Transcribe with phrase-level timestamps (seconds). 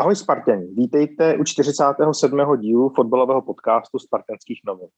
[0.00, 2.60] Ahoj Spartěni, vítejte u 47.
[2.60, 4.88] dílu fotbalového podcastu Spartanských novin.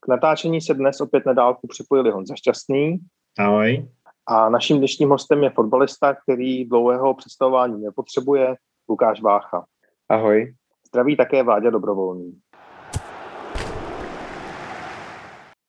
[0.00, 2.98] K natáčení se dnes opět na dálku připojili Honza Šťastný
[3.38, 3.88] Ahoj.
[4.26, 8.56] a naším dnešním hostem je fotbalista, který dlouhého představování nepotřebuje,
[8.88, 9.64] Lukáš Vácha.
[10.08, 10.54] Ahoj.
[10.86, 12.32] Zdraví také Vláďa Dobrovolný.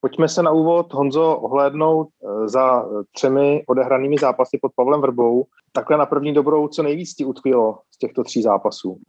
[0.00, 2.84] Pojďme se na úvod, Honzo, ohlédnout eh, za
[3.14, 5.46] třemi odehranými zápasy pod Pavlem Vrbou.
[5.72, 9.00] Takhle na první dobrou, co nejvíc ti utkvělo z těchto tří zápasů?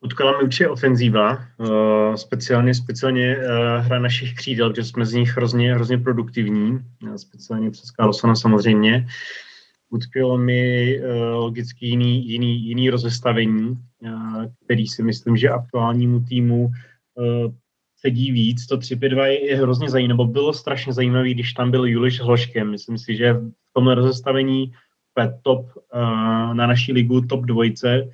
[0.00, 3.36] Utkala mi určitě ofenzíva, uh, speciálně, speciálně
[3.78, 6.78] hra našich křídel, protože jsme z nich hrozně, hrozně produktivní,
[7.16, 9.06] speciálně přes Carlsona samozřejmě.
[9.90, 11.00] Utkvělo mi
[11.32, 13.78] logicky jiný, jiný, jiný rozestavení,
[14.64, 16.70] který si myslím, že aktuálnímu týmu
[18.06, 18.66] sedí víc.
[18.66, 22.70] To 3-5-2 je, je hrozně zajímavé, nebo bylo strašně zajímavé, když tam byl Juliš Hloškem.
[22.70, 24.72] Myslím si, že v tomhle rozestavení
[25.42, 28.10] top uh, na naší ligu top dvojce,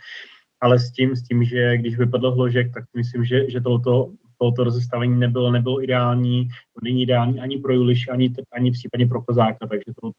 [0.60, 4.64] ale s tím, s tím, že když vypadl Hložek, tak myslím, že, že tohoto, tohoto
[4.64, 9.66] rozestavení nebylo, nebylo ideální, to není ideální ani pro Juliš, ani, ani případně pro Kozáka,
[9.66, 10.10] takže to,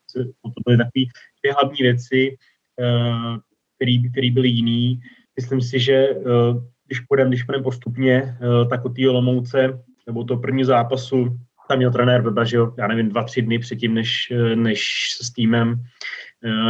[0.44, 1.06] to, byly takové
[1.44, 2.38] dvě hlavní věci,
[2.82, 3.38] uh,
[4.12, 5.00] které byly jiný.
[5.36, 10.24] Myslím si, že uh, když půjdeme když půjdem postupně, uh, tak od té Olomouce, nebo
[10.24, 11.38] toho první zápasu,
[11.70, 15.34] tam měl trenér Beba, že jo, já nevím, dva, tři dny předtím, než, než s
[15.34, 15.84] týmem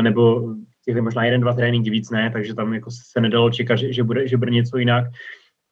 [0.02, 0.54] nebo
[0.86, 4.04] těch možná jeden, dva tréninky víc ne, takže tam jako se nedalo čekat, že, že,
[4.04, 5.06] bude, že bude něco jinak.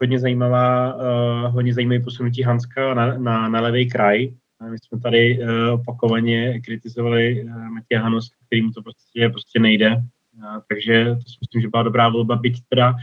[0.02, 4.28] Hodně zajímavá, uh, hodně zajímavý posunutí Hanska na, na, na levý kraj.
[4.72, 9.96] My jsme tady uh, opakovaně kritizovali uh, Matěja Hanos, kterým to prostě, prostě nejde.
[9.96, 12.94] Uh, takže to si myslím, že byla dobrá volba, byť teda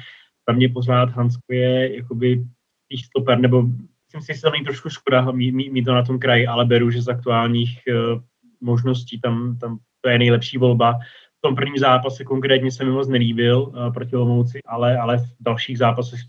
[0.48, 2.44] za mě pořád Hansko je jakoby
[2.84, 6.18] spíš stoper, nebo myslím si, že to není trošku škoda mít, mít, to na tom
[6.18, 8.20] kraji, ale beru, že z aktuálních uh,
[8.60, 10.92] možností tam, tam to je nejlepší volba.
[11.38, 15.34] V tom prvním zápase konkrétně se mi moc nelíbil uh, proti Olomouci, ale, ale v
[15.40, 16.20] dalších zápasech,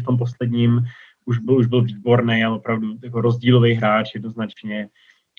[0.00, 0.84] v tom posledním,
[1.26, 4.88] už byl, už byl výborný a opravdu jako rozdílový hráč jednoznačně.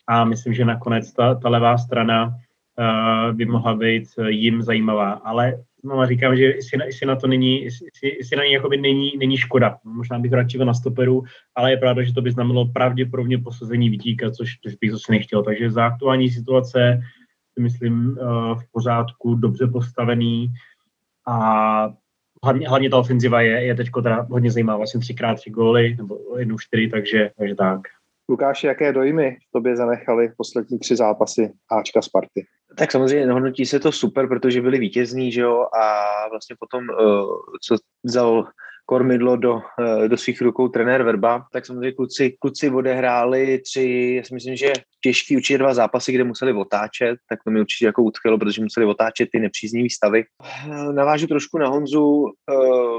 [0.07, 5.11] A myslím, že nakonec ta, ta levá strana uh, by mohla být jim zajímavá.
[5.11, 7.87] Ale no, říkám, že jestli na, jestli na to není, jestli,
[8.17, 9.77] jestli na ní jakoby není, není škoda.
[9.83, 11.23] Možná bych radši na stoperu,
[11.55, 15.43] ale je pravda, že to by znamenalo pravděpodobně posazení vytíka, což, což bych zase nechtěl.
[15.43, 17.01] Takže za aktuální situace
[17.53, 18.15] si myslím
[18.53, 20.53] v pořádku, dobře postavený
[21.27, 21.93] a
[22.43, 26.17] hlavně, hlavně ta ofenziva je, je teď teda hodně zajímavá, vlastně třikrát tři góly, nebo
[26.37, 27.81] jednou čtyři, takže, takže tak.
[28.29, 32.45] Lukáš, jaké dojmy v tobě zanechali poslední tři zápasy Ačka Sparty?
[32.77, 36.87] Tak samozřejmě hodnotí se to super, protože byli vítězní, že jo, a vlastně potom,
[37.63, 38.47] co vzal
[38.85, 39.61] kormidlo do,
[40.07, 44.73] do svých rukou trenér Verba, tak samozřejmě kluci, kluci odehráli tři, já si myslím, že
[45.03, 48.85] těžký určitě dva zápasy, kde museli otáčet, tak to mi určitě jako utkvělo, protože museli
[48.85, 50.23] otáčet ty nepříznivé stavy.
[50.91, 52.25] Navážu trošku na Honzu,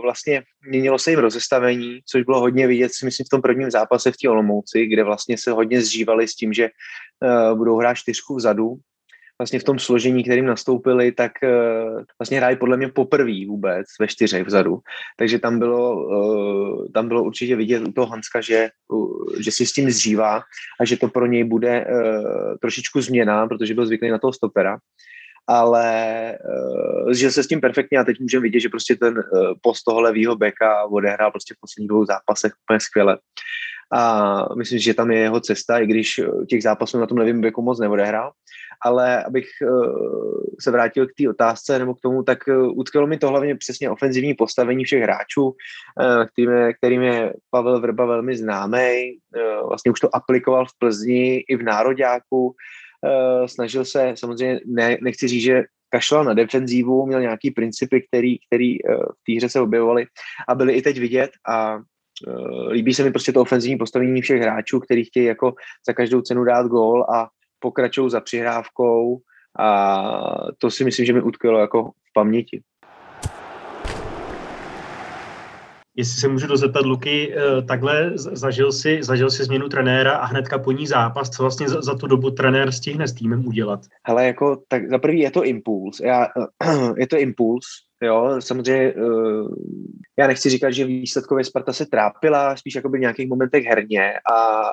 [0.03, 4.13] vlastně měnilo se jim rozestavení, což bylo hodně vidět, si myslím, v tom prvním zápase
[4.13, 6.69] v té Olomouci, kde vlastně se hodně zžívali s tím, že
[7.55, 8.75] budou hrát čtyřku vzadu,
[9.43, 14.09] vlastně v tom složení, kterým nastoupili, tak uh, vlastně hráli podle mě poprvé vůbec ve
[14.09, 14.79] čtyřech vzadu.
[15.19, 18.69] Takže tam bylo, uh, tam bylo určitě vidět u toho Hanska, že,
[19.41, 20.43] že si s tím zžívá
[20.81, 24.79] a že to pro něj bude uh, trošičku změna, protože byl zvyklý na toho stopera
[25.49, 25.89] ale
[26.39, 29.83] uh, žil se s tím perfektně a teď můžeme vidět, že prostě ten uh, post
[29.83, 33.19] toho levýho beka odehrál prostě v posledních dvou zápasech úplně skvěle.
[33.95, 37.63] A myslím, že tam je jeho cesta, i když těch zápasů na tom levém beku
[37.63, 38.31] moc neodehrál.
[38.85, 43.19] Ale abych uh, se vrátil k té otázce nebo k tomu, tak uh, utkalo mi
[43.19, 45.55] to hlavně přesně ofenzivní postavení všech hráčů,
[46.33, 49.19] kterým, je, kterým je Pavel Vrba velmi známý.
[49.69, 52.55] Vlastně už to aplikoval v Plzni i v Nároďáku
[53.47, 58.79] snažil se, samozřejmě ne, nechci říct, že kašlal na defenzívu, měl nějaký principy, který, který
[58.89, 60.07] v té hře se objevovaly
[60.49, 61.79] a byly i teď vidět a
[62.71, 65.55] líbí se mi prostě to ofenzivní postavení všech hráčů, kteří chtějí jako
[65.87, 67.29] za každou cenu dát gól a
[67.59, 69.19] pokračují za přihrávkou
[69.59, 70.03] a
[70.59, 72.63] to si myslím, že mi utkvělo jako v paměti.
[75.97, 80.59] Jestli se můžu dozeptat, Luky, eh, takhle zažil si, zažil si změnu trenéra a hnedka
[80.59, 81.31] po ní zápas.
[81.31, 83.81] Co vlastně za, za tu dobu trenér stihne s týmem udělat?
[84.07, 86.01] Hele, jako, tak za prvý je to impuls.
[86.01, 86.27] Já,
[86.97, 87.65] je to impuls,
[88.03, 89.55] jo, samozřejmě uh,
[90.19, 94.15] já nechci říkat, že výsledkově Sparta se trápila, spíš jako by v nějakých momentech herně
[94.33, 94.67] a uh,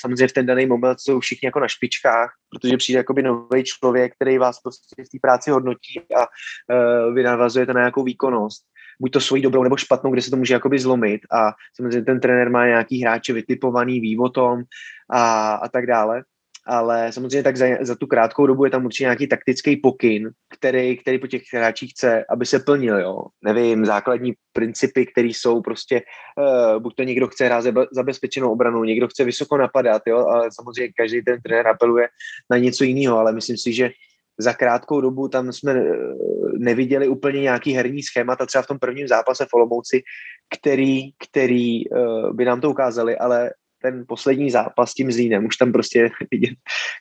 [0.00, 4.14] samozřejmě v ten daný moment jsou všichni jako na špičkách, protože přijde jakoby nový člověk,
[4.14, 8.64] který vás prostě v té práci hodnotí a uh, vy navazujete na nějakou výkonnost.
[9.00, 12.20] Buď to svojí dobrou nebo špatnou, kde se to může jakoby zlomit a samozřejmě ten
[12.20, 14.62] trenér má nějaký hráče vytipovaný, ví o tom
[15.10, 16.22] a, a tak dále
[16.68, 20.96] ale samozřejmě tak za, za tu krátkou dobu je tam určitě nějaký taktický pokyn, který,
[20.96, 23.22] který po těch hráčích chce, aby se plnil, jo.
[23.44, 26.02] Nevím, základní principy, které jsou prostě,
[26.38, 30.92] uh, buď to někdo chce hrát zabezpečenou obranu, někdo chce vysoko napadat, jo, ale samozřejmě
[30.96, 32.08] každý ten trenér apeluje
[32.50, 33.90] na něco jiného, ale myslím si, že
[34.38, 35.92] za krátkou dobu tam jsme eh,
[36.58, 40.02] neviděli úplně nějaký herní schémat a třeba v tom prvním zápase v Olomouci,
[40.60, 43.50] který, který uh, by nám to ukázali, ale
[43.82, 46.54] ten poslední zápas s tím Zlínem, už tam prostě vidět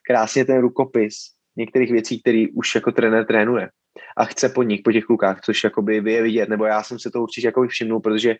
[0.07, 1.13] krásně ten rukopis
[1.55, 3.69] některých věcí, který už jako trenér trénuje
[4.17, 7.11] a chce po nich, po těch klukách, což jakoby je vidět, nebo já jsem se
[7.11, 8.35] to určitě jako všimnul, protože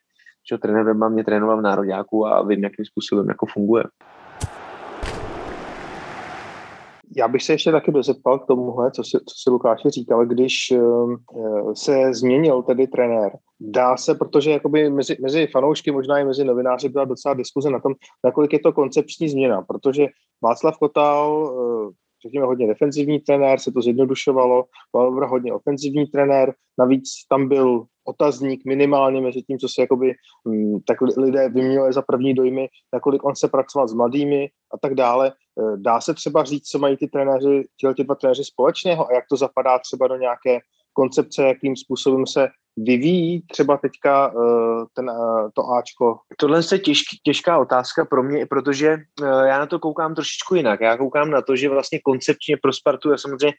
[0.50, 3.84] že trenér Wemba mě trénoval v Národňáku a vím, jakým způsobem jako funguje.
[7.18, 10.72] Já bych se ještě taky dozeptal k tomuhle, co si, co si Lukáši říkal, když
[10.72, 13.32] uh, se změnil tedy trenér.
[13.60, 17.80] Dá se, protože jakoby mezi, mezi fanoušky, možná i mezi novináři byla docela diskuze na
[17.80, 17.94] tom,
[18.24, 20.08] nakolik je to koncepční změna, protože
[20.42, 21.92] Václav Kotal, uh,
[22.22, 28.66] řekněme, hodně defenzivní trenér, se to zjednodušovalo, Valvr hodně ofenzivní trenér, navíc tam byl otazník
[28.66, 30.14] minimálně mezi tím, co se jakoby,
[30.48, 34.94] hm, tak lidé vyměnili za první dojmy, nakolik on se pracoval s mladými a tak
[34.94, 35.32] dále.
[35.32, 37.64] Eh, dá se třeba říct, co mají ty trenéři,
[37.96, 40.60] ti dva trenéři společného a jak to zapadá třeba do nějaké
[40.94, 46.20] koncepce, jakým způsobem se vyvíjí třeba teďka uh, ten, uh, to Ačko?
[46.38, 50.82] Tohle je těžk, těžká otázka pro mě, protože uh, já na to koukám trošičku jinak.
[50.82, 53.54] Já koukám na to, že vlastně koncepčně pro Spartu je samozřejmě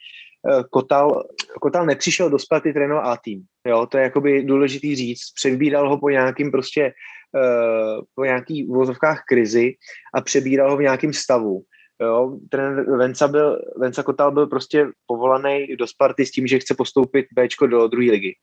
[0.55, 1.23] uh, Kotal,
[1.61, 3.43] Kotal nepřišel do Sparty trénovat A tým.
[3.67, 5.33] Jo, to je jakoby důležitý říct.
[5.35, 6.93] Přebíral ho po nějakým prostě
[7.35, 9.75] uh, po nějaký vozovkách krizi
[10.15, 11.63] a přebíral ho v nějakém stavu.
[12.01, 16.75] Jo, trenér Venca, byl, Venca Kotal byl prostě povolaný do Sparty s tím, že chce
[16.75, 18.35] postoupit Bčko do druhé ligy.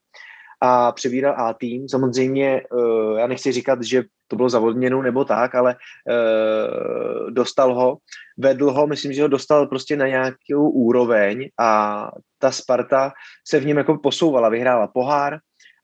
[0.62, 1.90] A přebíral A tým.
[1.90, 4.60] Samozřejmě, uh, já nechci říkat, že to bylo za
[5.02, 7.98] nebo tak, ale uh, dostal ho,
[8.38, 13.12] vedl ho, myslím, že ho dostal prostě na nějakou úroveň a ta Sparta
[13.48, 15.38] se v něm jako posouvala, vyhrála pohár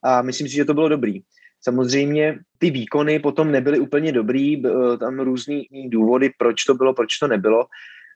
[0.04, 1.22] a myslím si, že to bylo dobrý.
[1.64, 4.64] Samozřejmě ty výkony potom nebyly úplně dobrý,
[5.00, 7.66] tam různý důvody, proč to bylo, proč to nebylo.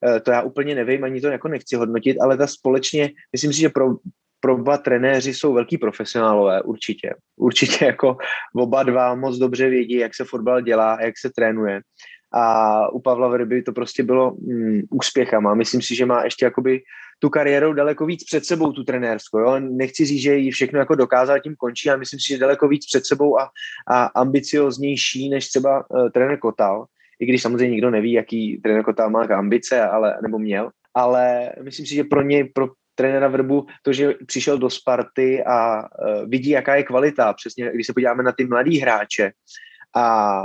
[0.08, 3.60] E, to já úplně nevím, ani to jako nechci hodnotit, ale ta společně, myslím si,
[3.60, 3.96] že pro,
[4.40, 7.14] pro oba trenéři jsou velký profesionálové, určitě.
[7.36, 8.18] Určitě jako
[8.56, 11.82] oba dva moc dobře vědí, jak se fotbal dělá, jak se trénuje.
[12.34, 15.56] A u Pavla Verby to prostě bylo mm, úspěchama.
[15.56, 16.82] Myslím si, že má ještě jakoby
[17.20, 19.40] tu kariéru daleko víc před sebou, tu trenérskou.
[19.40, 19.60] Jo?
[19.60, 22.86] Nechci říct, že ji všechno jako dokázal, tím končí, a myslím si, že daleko víc
[22.86, 23.50] před sebou a,
[23.88, 26.86] a ambicioznější než třeba uh, trenér Kotal.
[27.20, 30.70] I když samozřejmě nikdo neví, jaký trenér Kotal má ambice, ale, nebo měl.
[30.94, 35.82] Ale myslím si, že pro něj, pro trenéra Vrbu, to, že přišel do Sparty a
[35.82, 37.34] uh, vidí, jaká je kvalita.
[37.34, 39.32] Přesně, když se podíváme na ty mladý hráče,
[39.96, 40.44] a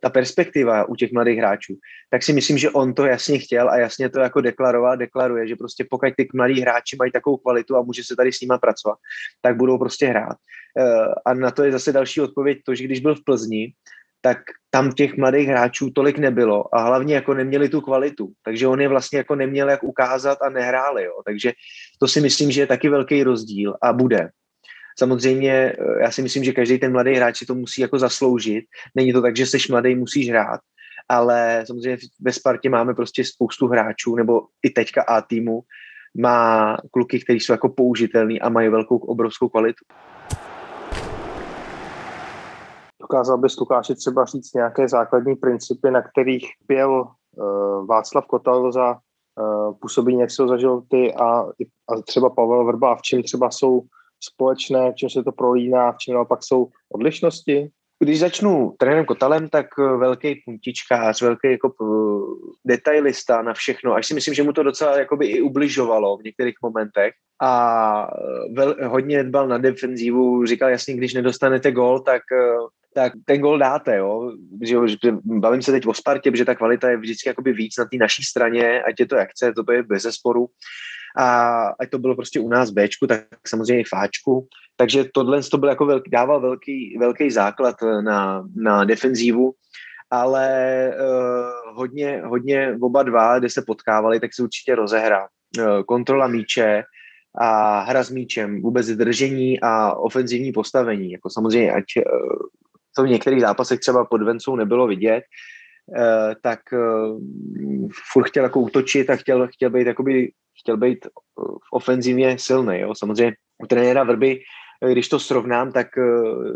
[0.00, 1.74] ta perspektiva u těch mladých hráčů,
[2.10, 5.56] tak si myslím, že on to jasně chtěl a jasně to jako deklaroval, deklaruje, že
[5.56, 8.98] prostě pokud ty mladí hráči mají takovou kvalitu a může se tady s nima pracovat,
[9.42, 10.36] tak budou prostě hrát.
[10.78, 13.72] Eh, a na to je zase další odpověď to, že když byl v Plzni,
[14.20, 14.38] tak
[14.70, 18.88] tam těch mladých hráčů tolik nebylo a hlavně jako neměli tu kvalitu, takže on je
[18.88, 21.22] vlastně jako neměl jak ukázat a nehráli, jo.
[21.26, 21.52] takže
[21.98, 24.30] to si myslím, že je taky velký rozdíl a bude.
[24.98, 28.64] Samozřejmě eh, já si myslím, že každý ten mladý hráč si to musí jako zasloužit.
[28.94, 30.60] Není to tak, že jsi mladý, musíš hrát,
[31.08, 35.60] ale samozřejmě ve Spartě máme prostě spoustu hráčů, nebo i teďka A týmu
[36.20, 39.84] má kluky, kteří jsou jako použitelný a mají velkou, obrovskou kvalitu.
[43.00, 48.98] Dokázal bys Lukáši třeba říct nějaké základní principy, na kterých byl uh, Václav Kotal za
[49.80, 51.40] působení, jak se ho zažil ty a,
[51.88, 53.82] a třeba Pavel Vrba, v čem třeba jsou
[54.20, 57.70] společné, v čem se to prolíná, v čem naopak jsou odlišnosti?
[58.00, 61.86] Když začnu trenérem Kotalem, tak eh, velký puntičkář, velký jako eh,
[62.64, 66.54] detailista na všechno, až si myslím, že mu to docela jakoby i ubližovalo v některých
[66.62, 72.22] momentech a eh, vel, hodně dbal na defenzivu, říkal jasně, když nedostanete gol, tak
[72.98, 74.32] tak ten gol dáte, jo.
[74.62, 77.84] Že, že, bavím se teď o Spartě, protože ta kvalita je vždycky jakoby víc na
[77.84, 80.46] té naší straně, ať je to jak chce, to je bez zesporu
[81.18, 84.46] a ať to bylo prostě u nás Bčku, tak samozřejmě i Fáčku.
[84.76, 89.52] Takže tohle to byl jako velký, dával velký, velký základ na, na defenzívu,
[90.10, 90.48] ale
[91.00, 95.28] uh, hodně, hodně oba dva, kde se potkávali, tak se určitě rozehrá.
[95.58, 96.82] Uh, kontrola míče,
[97.40, 101.12] a hra s míčem, vůbec držení a ofenzivní postavení.
[101.12, 102.02] Jako samozřejmě, ať eh,
[102.98, 105.22] to v některých zápasech třeba pod Vencou nebylo vidět,
[105.96, 106.78] eh, tak eh,
[108.12, 111.06] furt chtěl jako útočit a chtěl, chtěl být, jakoby, chtěl být
[111.38, 112.80] v ofenzivně silný.
[112.80, 112.94] Jo.
[112.94, 114.40] Samozřejmě u trenéra Vrby,
[114.92, 115.86] když to srovnám, tak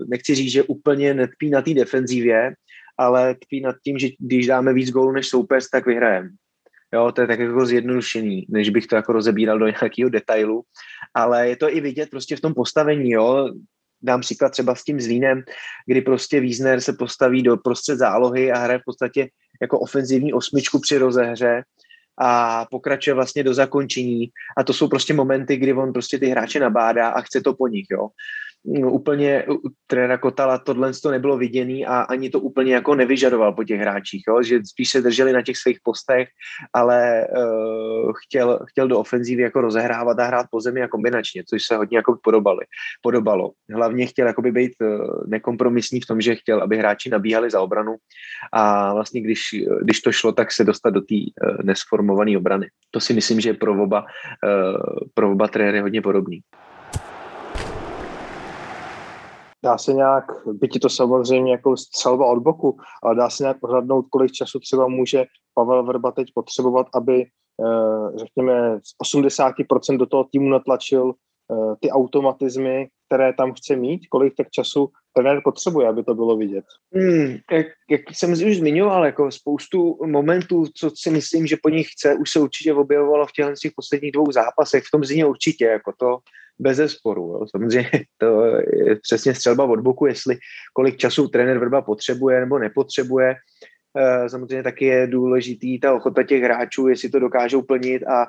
[0.06, 2.54] nechci říct, že úplně netpí na té defenzivě,
[2.98, 6.28] ale tpí nad tím, že když dáme víc gólů než soupeř, tak vyhrajeme.
[6.94, 10.62] Jo, to je tak jako zjednodušený, než bych to jako rozebíral do nějakého detailu,
[11.14, 13.50] ale je to i vidět prostě v tom postavení, jo.
[14.02, 15.42] Dám příklad třeba s tím Zlínem,
[15.86, 19.28] kdy prostě Wiesner se postaví do prostřed zálohy a hraje v podstatě
[19.60, 21.62] jako ofenzivní osmičku při rozehře
[22.18, 26.60] a pokračuje vlastně do zakončení a to jsou prostě momenty, kdy on prostě ty hráče
[26.60, 28.08] nabádá a chce to po nich, jo.
[28.64, 33.64] Úplně u trenéra Kotala tohle to nebylo viděný a ani to úplně jako nevyžadoval po
[33.64, 34.42] těch hráčích, jo?
[34.42, 36.28] že spíš se drželi na těch svých postech,
[36.72, 41.62] ale uh, chtěl, chtěl do ofenzívy jako rozehrávat a hrát po zemi a kombinačně, což
[41.64, 42.64] se hodně jako podobali,
[43.02, 43.50] podobalo.
[43.74, 44.88] Hlavně chtěl jakoby být uh,
[45.26, 47.96] nekompromisní v tom, že chtěl, aby hráči nabíhali za obranu
[48.52, 49.40] a vlastně když,
[49.82, 52.66] když to šlo, tak se dostat do té uh, nesformované obrany.
[52.90, 56.40] To si myslím, že je pro oba, uh, pro oba trenéry hodně podobný.
[59.64, 64.06] Dá se nějak, byť to samozřejmě jako střelba od boku, ale dá se nějak odhadnout,
[64.10, 70.24] kolik času třeba může Pavel Vrba teď potřebovat, aby eh, řekněme z 80% do toho
[70.24, 71.12] týmu natlačil
[71.80, 76.64] ty automatizmy, které tam chce mít, kolik tak času trenér potřebuje, aby to bylo vidět.
[76.94, 81.88] Hmm, jak, jak jsem už zmiňoval, jako spoustu momentů, co si myslím, že po nich
[81.90, 85.92] chce, už se určitě objevovalo v těch posledních dvou zápasech, v tom zině určitě, jako
[85.98, 86.18] to,
[86.58, 87.22] bez zesporu.
[87.22, 87.46] Jo.
[87.50, 90.36] Samozřejmě to je přesně střelba od boku, jestli
[90.72, 93.34] kolik času trenér Vrba potřebuje nebo nepotřebuje.
[93.98, 98.26] Eh, samozřejmě taky je důležitý ta ochota těch hráčů, jestli to dokážou plnit a Eh,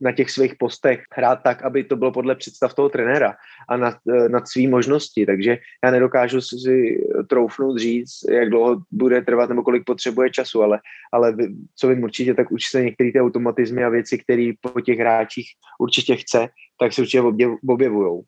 [0.00, 3.34] na těch svých postech hrát tak, aby to bylo podle představ toho trenéra
[3.68, 5.26] a nad, eh, nad svý možnosti.
[5.26, 10.80] Takže já nedokážu si troufnout říct, jak dlouho bude trvat nebo kolik potřebuje času, ale,
[11.12, 11.36] ale
[11.76, 15.46] co vím určitě, tak určitě některé ty automatizmy a věci, které po těch hráčích
[15.80, 16.48] určitě chce,
[16.80, 17.22] tak se určitě
[17.68, 18.22] objevují.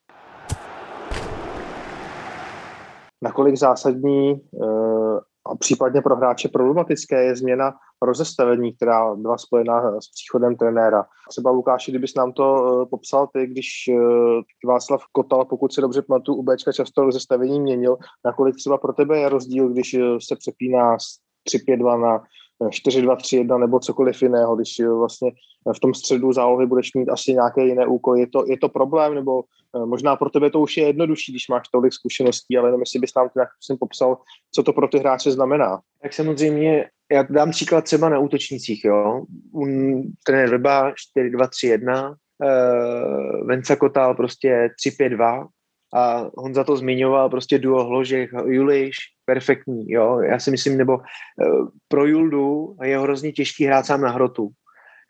[3.22, 10.10] Nakolik zásadní uh a případně pro hráče problematické je změna rozestavení, která byla spojená s
[10.10, 11.04] příchodem trenéra.
[11.28, 14.00] Třeba Lukáši, kdybys nám to uh, popsal ty, když uh,
[14.66, 19.18] Václav Kotal, pokud se dobře pamatuju, u Bčka často rozestavení měnil, nakolik třeba pro tebe
[19.18, 21.04] je rozdíl, když uh, se přepíná z
[21.68, 22.22] 3-5-2 na
[22.60, 25.32] 4-2-3-1 nebo cokoliv jiného, když vlastně
[25.76, 28.20] v tom středu zálohy budeš mít asi nějaké jiné úkoly.
[28.20, 29.42] Je to, je to problém, nebo
[29.76, 32.98] eh, možná pro tebe to už je jednodušší, když máš tolik zkušeností, ale nevím, jestli
[32.98, 34.18] bys nám nějak jsem popsal,
[34.54, 35.80] co to pro ty hráče znamená.
[36.02, 39.24] Tak samozřejmě, já dám příklad třeba na útočnících, jo.
[40.26, 45.46] Trenér Vrba 4-2-3-1, uh, Venca Kotal prostě 3-5-2,
[45.94, 50.96] a on za to zmiňoval prostě duo Hložek, Juliš, perfektní, jo, já si myslím, nebo
[50.96, 54.48] uh, pro Juldu je hrozně těžký hrát sám na hrotu,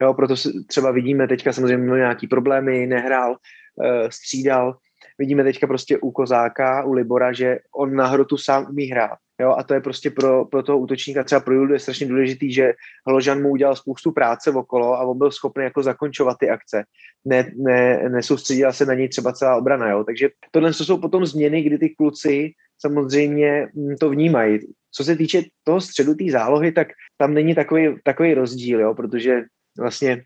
[0.03, 0.35] jo, proto
[0.67, 4.77] třeba vidíme teďka samozřejmě nějaký problémy, nehrál, uh, střídal,
[5.19, 9.19] vidíme teďka prostě u Kozáka, u Libora, že on na hrotu sám umí hrát.
[9.41, 12.53] Jo, a to je prostě pro, pro toho útočníka, třeba pro Juldu je strašně důležitý,
[12.53, 12.73] že
[13.07, 16.85] Hložan mu udělal spoustu práce okolo a on byl schopný jako zakončovat ty akce.
[17.25, 19.91] Ne, ne, nesoustředila se na něj třeba celá obrana.
[19.91, 20.05] Jo.
[20.05, 24.59] Takže tohle jsou potom změny, kdy ty kluci samozřejmě mm, to vnímají.
[24.93, 29.43] Co se týče toho středu té zálohy, tak tam není takový, takový rozdíl, jo, protože
[29.79, 30.25] vlastně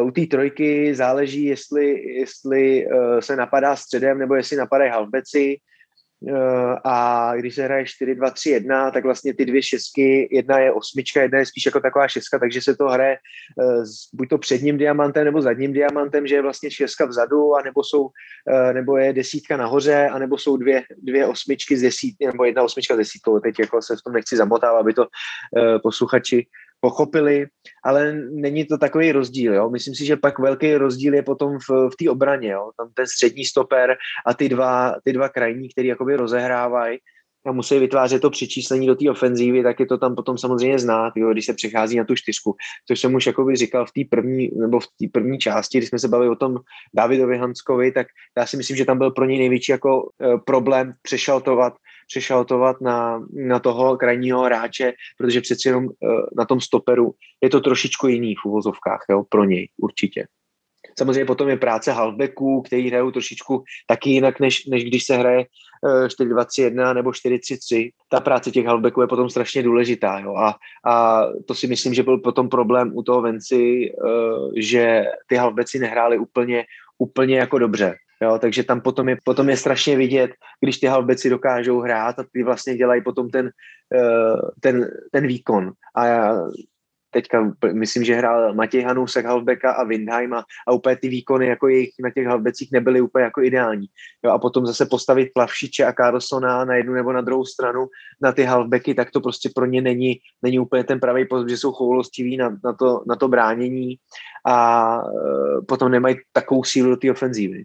[0.00, 5.60] uh, u té trojky záleží, jestli, jestli uh, se napadá středem nebo jestli napadají halbeci,
[6.28, 10.58] Eh, a když se hraje 4, 2, 3, 1, tak vlastně ty dvě šestky, jedna
[10.58, 13.16] je osmička, jedna je spíš jako taková šestka, takže se to hraje
[13.62, 13.82] eh,
[14.14, 18.08] buď to předním diamantem nebo zadním diamantem, že je vlastně šestka vzadu, a nebo, jsou,
[18.48, 22.62] eh, nebo je desítka nahoře, a nebo jsou dvě, dvě osmičky z desítky, nebo jedna
[22.62, 23.40] osmička z desítkou.
[23.40, 25.06] Teď jako se v tom nechci zamotávat, aby to
[25.82, 26.46] posluchači
[26.80, 27.46] pochopili,
[27.84, 29.54] ale není to takový rozdíl.
[29.54, 29.70] Jo?
[29.70, 32.50] Myslím si, že pak velký rozdíl je potom v, v té obraně.
[32.50, 32.70] Jo?
[32.76, 33.96] Tam ten střední stoper
[34.26, 36.98] a ty dva, ty dva krajní, který jakoby rozehrávají
[37.46, 41.12] a musí vytvářet to přičíslení do té ofenzívy, tak je to tam potom samozřejmě znát,
[41.16, 42.56] jo, když se přechází na tu čtyřku.
[42.88, 45.98] Což jsem už jakoby říkal v té první, nebo v té první části, když jsme
[45.98, 46.58] se bavili o tom
[46.94, 48.06] Davidovi Hanskovi, tak
[48.38, 51.74] já si myslím, že tam byl pro něj největší jako e, problém přešaltovat
[52.10, 55.92] přešaltovat na, na toho krajního hráče, protože přeci jenom uh,
[56.36, 60.26] na tom stoperu je to trošičku jiný v uvozovkách jo, pro něj určitě.
[60.98, 65.44] Samozřejmě potom je práce halfbacků, který hrajou trošičku taky jinak, než, než když se hraje
[65.84, 67.90] 4-2-3-1 nebo 4-3-3.
[68.08, 70.18] Ta práce těch halfbacků je potom strašně důležitá.
[70.18, 70.34] Jo?
[70.36, 73.92] A, a to si myslím, že byl potom problém u toho Venci,
[74.56, 76.64] že ty halfbacki nehráli úplně,
[76.98, 77.96] úplně jako dobře.
[78.22, 82.24] Jo, takže tam potom je, potom je strašně vidět, když ty halbeci dokážou hrát a
[82.32, 83.50] ty vlastně dělají potom ten,
[84.60, 85.72] ten, ten výkon.
[85.94, 86.48] A já,
[87.10, 91.68] teďka myslím, že hrál Matěj Hanousek halfbacka a Windheim a, a úplně ty výkony jako
[91.68, 93.86] jejich na těch halfbacích nebyly úplně jako ideální.
[94.24, 97.86] Jo, a potom zase postavit Plavšiče a Carlsona na jednu nebo na druhou stranu
[98.22, 101.56] na ty halfbacky, tak to prostě pro ně není, není úplně ten pravý postup, že
[101.56, 103.96] jsou choulostiví na, na, to, na to bránění
[104.46, 107.64] a e, potom nemají takovou sílu do té ofenzívy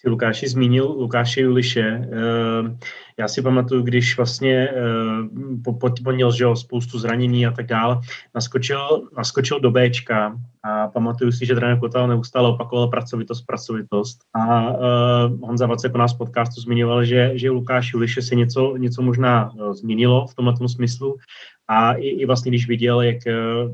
[0.00, 1.80] si Lukáši zmínil Lukáše Juliše.
[1.80, 2.76] Eh,
[3.18, 8.00] já si pamatuju, když vlastně eh, potěponil, že spoustu zranění a tak dále,
[8.34, 14.18] naskočil, naskočil do Bčka a pamatuju si, že trenér Kotal neustále opakoval pracovitost, pracovitost.
[14.34, 19.02] A uh, Honza Vacek u nás podcastu zmiňoval, že, že Lukáš Juliše se něco, něco
[19.02, 21.16] možná změnilo v tomhle smyslu
[21.68, 23.16] a i, i vlastně, když viděl, jak,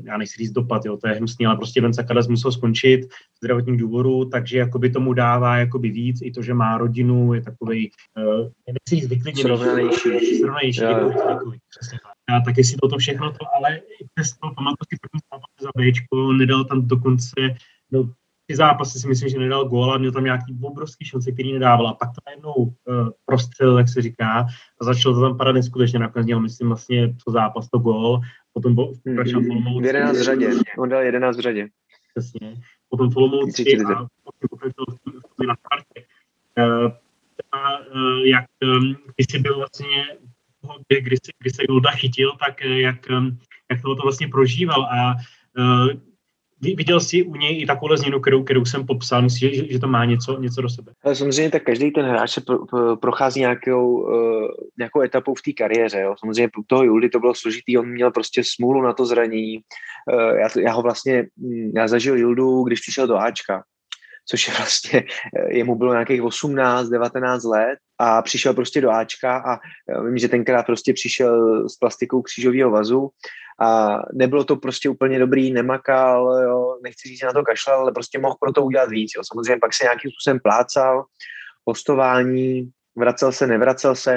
[0.03, 3.37] já nechci říct dopad, jo, to je hnusný, ale prostě Vence Kadas musel skončit z
[3.43, 7.91] zdravotních důvodů, takže jakoby tomu dává jakoby víc, i to, že má rodinu, je takový,
[8.17, 10.37] uh, nechci říct vyklidněný, srovnanější.
[10.39, 12.37] Srovnanější, děkuji, děkuji, přesně tak.
[12.37, 16.33] A taky si toto všechno to, ale i přesto pamatuju si první zápas za Bčko,
[16.33, 17.33] nedal tam dokonce,
[17.91, 18.09] no,
[18.47, 21.87] ty zápasy si myslím, že nedal gól a měl tam nějaký obrovský šance, který nedával.
[21.87, 24.47] A pak to najednou uh, prostřel, jak se říká,
[24.81, 25.99] a začal to tam padat neskutečně.
[25.99, 28.21] Nakonec měl, myslím, vlastně to zápas, to gól.
[28.53, 29.87] Potom byl pokračoval mm, Olomouci.
[29.87, 30.49] 11 v řadě.
[30.77, 31.67] On dal 11 v řadě.
[32.15, 32.61] Přesně.
[32.89, 34.07] Potom v Olomouci a
[34.49, 34.97] pokračoval
[35.47, 36.05] na Spartě.
[36.57, 36.91] Uh,
[37.51, 40.05] a uh, jak um, když jsi byl vlastně
[40.87, 42.95] kdy, kdy, se, kdy se Julda chytil, tak jak,
[43.71, 45.15] jak to vlastně prožíval a
[45.57, 45.89] uh,
[46.61, 49.87] viděl jsi u něj i takovou změnu, kterou, kterou jsem popsal, myslíš, že, že to
[49.87, 50.91] má něco, něco do sebe?
[51.03, 54.47] Ale samozřejmě tak každý ten hráč se pro, pro, prochází nějakou, uh,
[54.77, 55.99] nějakou etapou v té kariéře.
[55.99, 56.15] Jo.
[56.19, 59.59] Samozřejmě pro toho Juldy to bylo složitý, on měl prostě smůlu na to zranění.
[60.13, 63.63] Uh, já, to, já ho vlastně, hm, já zažil Juldu, když přišel do Ačka,
[64.29, 65.03] což je vlastně,
[65.49, 69.59] jemu bylo nějakých 18, 19 let a přišel prostě do Ačka a
[70.05, 73.09] vím, že tenkrát prostě přišel s plastikou křížového vazu
[73.61, 77.91] a nebylo to prostě úplně dobrý, nemakal, jo, nechci říct, že na to kašlal, ale
[77.91, 79.11] prostě mohl pro to udělat víc.
[79.15, 79.21] Jo.
[79.33, 81.05] Samozřejmě pak se nějakým způsobem plácal,
[81.65, 84.15] hostování, vracel se, nevracel se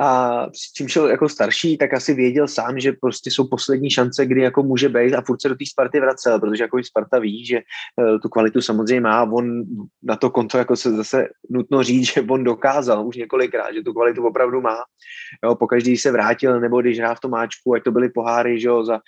[0.00, 4.40] a čím šel jako starší, tak asi věděl sám, že prostě jsou poslední šance, kdy
[4.40, 7.60] jako může být a furt se do té Sparty vracel, protože jako Sparta ví, že
[7.96, 9.62] uh, tu kvalitu samozřejmě má, on
[10.02, 13.92] na to konto jako se zase nutno říct, že on dokázal už několikrát, že tu
[13.92, 14.76] kvalitu opravdu má.
[15.44, 18.68] Jo, pokaždý se vrátil, nebo když hrál v tom máčku, ať to byly poháry, že
[18.68, 19.00] jo, za,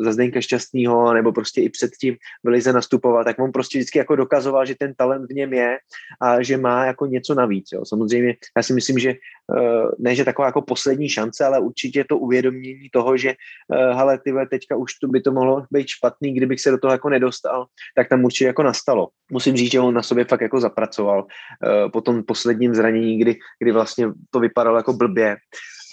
[0.00, 4.16] za Zdenka Šťastného, nebo prostě i předtím byli se nastupoval, tak on prostě vždycky jako
[4.16, 5.78] dokazoval, že ten talent v něm je
[6.20, 7.68] a že má jako něco navíc.
[7.72, 7.84] Jo.
[7.84, 9.14] Samozřejmě já si myslím, že
[9.44, 14.18] Eh, ne, že taková jako poslední šance, ale určitě to uvědomění toho, že eh, hele,
[14.18, 17.66] ty teďka už to by to mohlo být špatný, kdybych se do toho jako nedostal,
[17.96, 19.08] tak tam určitě jako nastalo.
[19.32, 23.36] Musím říct, že on na sobě fakt jako zapracoval eh, po tom posledním zranění, kdy,
[23.62, 25.36] kdy vlastně to vypadalo jako blbě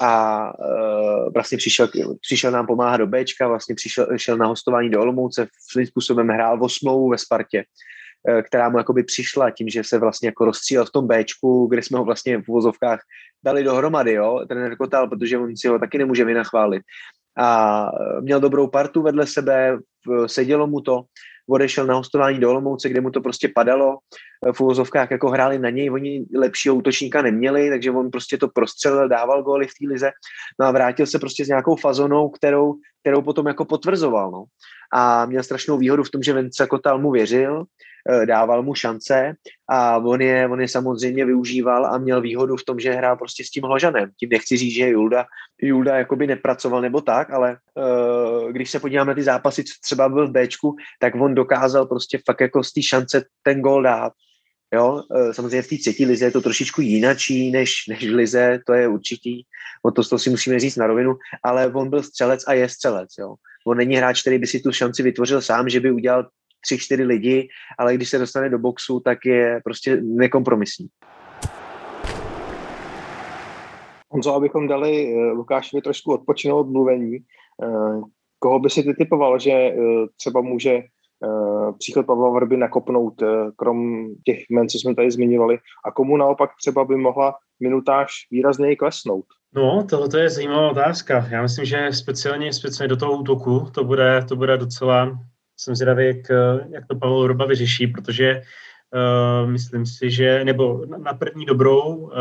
[0.02, 1.90] a uh, vlastně přišel,
[2.22, 6.64] přišel nám pomáhat do Bčka, vlastně přišel, šel na hostování do Olomouce, svým způsobem hrál
[6.64, 7.64] o smlouvu ve Spartě.
[8.28, 11.84] Eh, která mu jakoby přišla tím, že se vlastně jako rozstřílel v tom Bčku, kde
[11.84, 13.00] jsme ho vlastně v uvozovkách
[13.44, 16.84] dali dohromady, jo, trenér Kotal, protože on si ho taky nemůže vynachválit.
[17.38, 19.78] A eh, měl dobrou partu vedle sebe,
[20.26, 21.04] sedělo mu to,
[21.52, 23.98] odešel na hostování do Olomouce, kde mu to prostě padalo,
[24.54, 29.10] v uvozovkách jako hráli na něj, oni lepšího útočníka neměli, takže on prostě to prostřelil,
[29.10, 30.12] dával góly v té lize,
[30.60, 34.44] no a vrátil se prostě s nějakou fazonou, kterou, kterou potom jako potvrzoval, no.
[34.94, 37.66] A měl strašnou výhodu v tom, že Vence Kotal mu věřil,
[38.10, 39.34] Eh, dával mu šance
[39.70, 43.44] a on je, on je samozřejmě využíval a měl výhodu v tom, že hrál prostě
[43.44, 44.10] s tím Hložanem.
[44.20, 45.26] Tím nechci říct, že Julda,
[45.62, 50.10] Julda jakoby nepracoval nebo tak, ale uh, když se podíváme na ty zápasy, co třeba
[50.10, 54.14] byl v Bčku, tak on dokázal prostě fakt jako z té šance ten gol dát.
[54.74, 58.60] Jo, uh, samozřejmě v té třetí lize je to trošičku jinačí než, než v lize,
[58.66, 59.44] to je určitý,
[59.84, 63.10] o to, to si musíme říct na rovinu, ale on byl střelec a je střelec.
[63.20, 63.36] Jo.
[63.68, 66.28] On není hráč, který by si tu šanci vytvořil sám, že by udělal
[66.64, 67.48] tři, čtyři lidi,
[67.80, 70.88] ale když se dostane do boxu, tak je prostě nekompromisní.
[74.10, 78.04] Honzo, abychom dali uh, Lukášovi trošku odpočinout mluvení, uh,
[78.40, 80.82] koho by si ty typoval, že uh, třeba může
[81.78, 83.24] příchod Pavla Vrby nakopnout,
[83.56, 88.76] krom těch men, co jsme tady zmiňovali, a komu naopak třeba by mohla minutáž výrazněji
[88.76, 89.26] klesnout?
[89.56, 91.28] No, tohle je zajímavá otázka.
[91.30, 95.20] Já myslím, že speciálně, speciálně do toho útoku to bude, to bude docela,
[95.58, 96.32] jsem zvědavý, jak,
[96.70, 98.42] jak to Pavel Vrba vyřeší, protože
[98.94, 102.12] Uh, myslím si, že, nebo na první dobrou uh,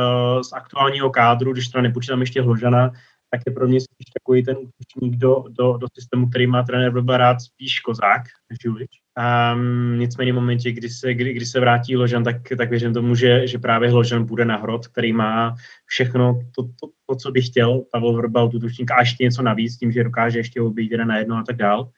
[0.40, 2.92] z aktuálního kádru, když to nepočítám ještě Hložana,
[3.30, 6.90] tak je pro mě spíš takový ten útočník do, do, do systému, který má trenér
[6.90, 8.99] Vrba rád spíš Kozák než Julič.
[9.18, 13.14] Um, nicméně v momentě, kdy se, kdy, kdy se vrátí Hložan, tak, tak věřím tomu,
[13.14, 15.54] že, že právě Hložan bude na hrot, který má
[15.86, 18.52] všechno to, to, to co by chtěl Pavel Vrba od
[18.96, 21.90] a ještě něco navíc, tím, že dokáže ještě obejít jeden na jedno a tak dál.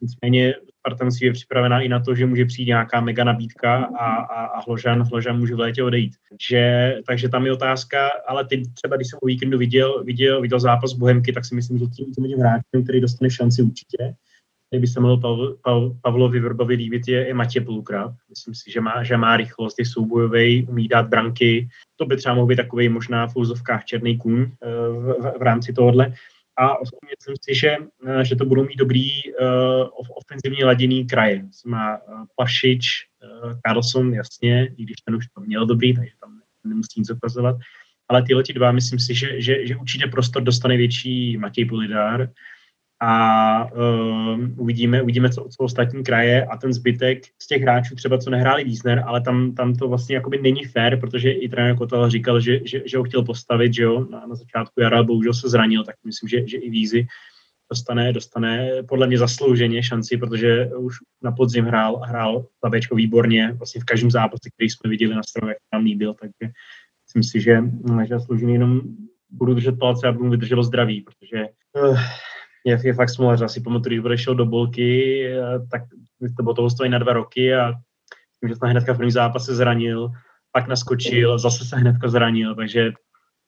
[0.00, 4.06] Nicméně Sparta musí je připravená i na to, že může přijít nějaká mega nabídka a,
[4.06, 6.14] a, a Hložan, Hložan může v létě odejít.
[6.30, 10.60] Takže, takže tam je otázka, ale ty třeba, když jsem o víkendu viděl, viděl, viděl
[10.60, 14.14] zápas Bohemky, tak si myslím, že tím, tím hráčem, který dostane šanci určitě,
[14.72, 18.14] který by se mohl Pav, Pav, Pavlovi Vrbovi líbit, je, je Matěj Pulukra.
[18.28, 21.68] Myslím si, že má, že má rychlost, je soubojový, umí dát branky.
[21.96, 25.42] To by třeba mohl být takový možná v úzovkách černý kůň eh, v, v, v
[25.42, 26.12] rámci tohohle
[26.58, 26.68] a
[27.10, 31.44] myslím si, že, eh, že to budou mít dobrý uh, ofenzivně laděný kraje.
[31.66, 31.98] Má
[32.36, 32.86] Pašič,
[33.44, 37.56] uh, Carlson, jasně, i když ten už to měl dobrý, takže tam nemusí nic ukazovat.
[38.08, 42.28] Ale tyhle dva, myslím si, že, že, že určitě prostor dostane větší Matěj Polidár,
[43.04, 48.18] a uh, uvidíme, uvidíme, co, co ostatní kraje a ten zbytek z těch hráčů třeba,
[48.18, 52.10] co nehráli Wiesner, ale tam, tam to vlastně jakoby není fair, protože i trenér Kotel
[52.10, 55.48] říkal, že, že, že ho chtěl postavit, že jo, na, na začátku jara, bohužel se
[55.48, 57.06] zranil, tak myslím, že, že i Vízy
[57.70, 63.80] dostane, dostane podle mě zaslouženě šanci, protože už na podzim hrál, hrál Tabečko výborně, vlastně
[63.80, 66.52] v každém zápase, který jsme viděli na strovech, tam líbil, takže
[67.06, 67.62] myslím si, že,
[68.02, 68.80] že zaslouženě jenom
[69.30, 71.48] budu držet palce a budu vydržet zdraví, protože
[71.82, 71.98] uh,
[72.64, 73.40] je, fakt smolař.
[73.40, 75.82] Asi pamatuju, když odešel do bolky, eh, tak
[76.36, 77.72] to bylo toho stojí na dva roky a
[78.40, 80.10] tím, že se hnedka v první zápase zranil,
[80.52, 82.92] pak naskočil, zase se hnedka zranil, takže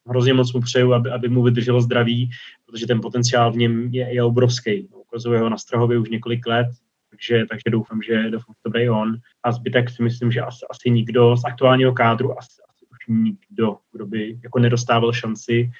[0.08, 2.30] hrozně moc mu přeju, aby, aby mu vydrželo zdraví,
[2.66, 4.88] protože ten potenciál v něm je, je obrovský.
[4.88, 6.66] Ukazuje ho na Strahově už několik let,
[7.10, 9.16] takže, takže doufám, že, doufám, že to bude on.
[9.42, 13.76] A zbytek si myslím, že asi, asi nikdo z aktuálního kádru, asi, asi už nikdo,
[13.92, 15.70] kdo by jako nedostával šanci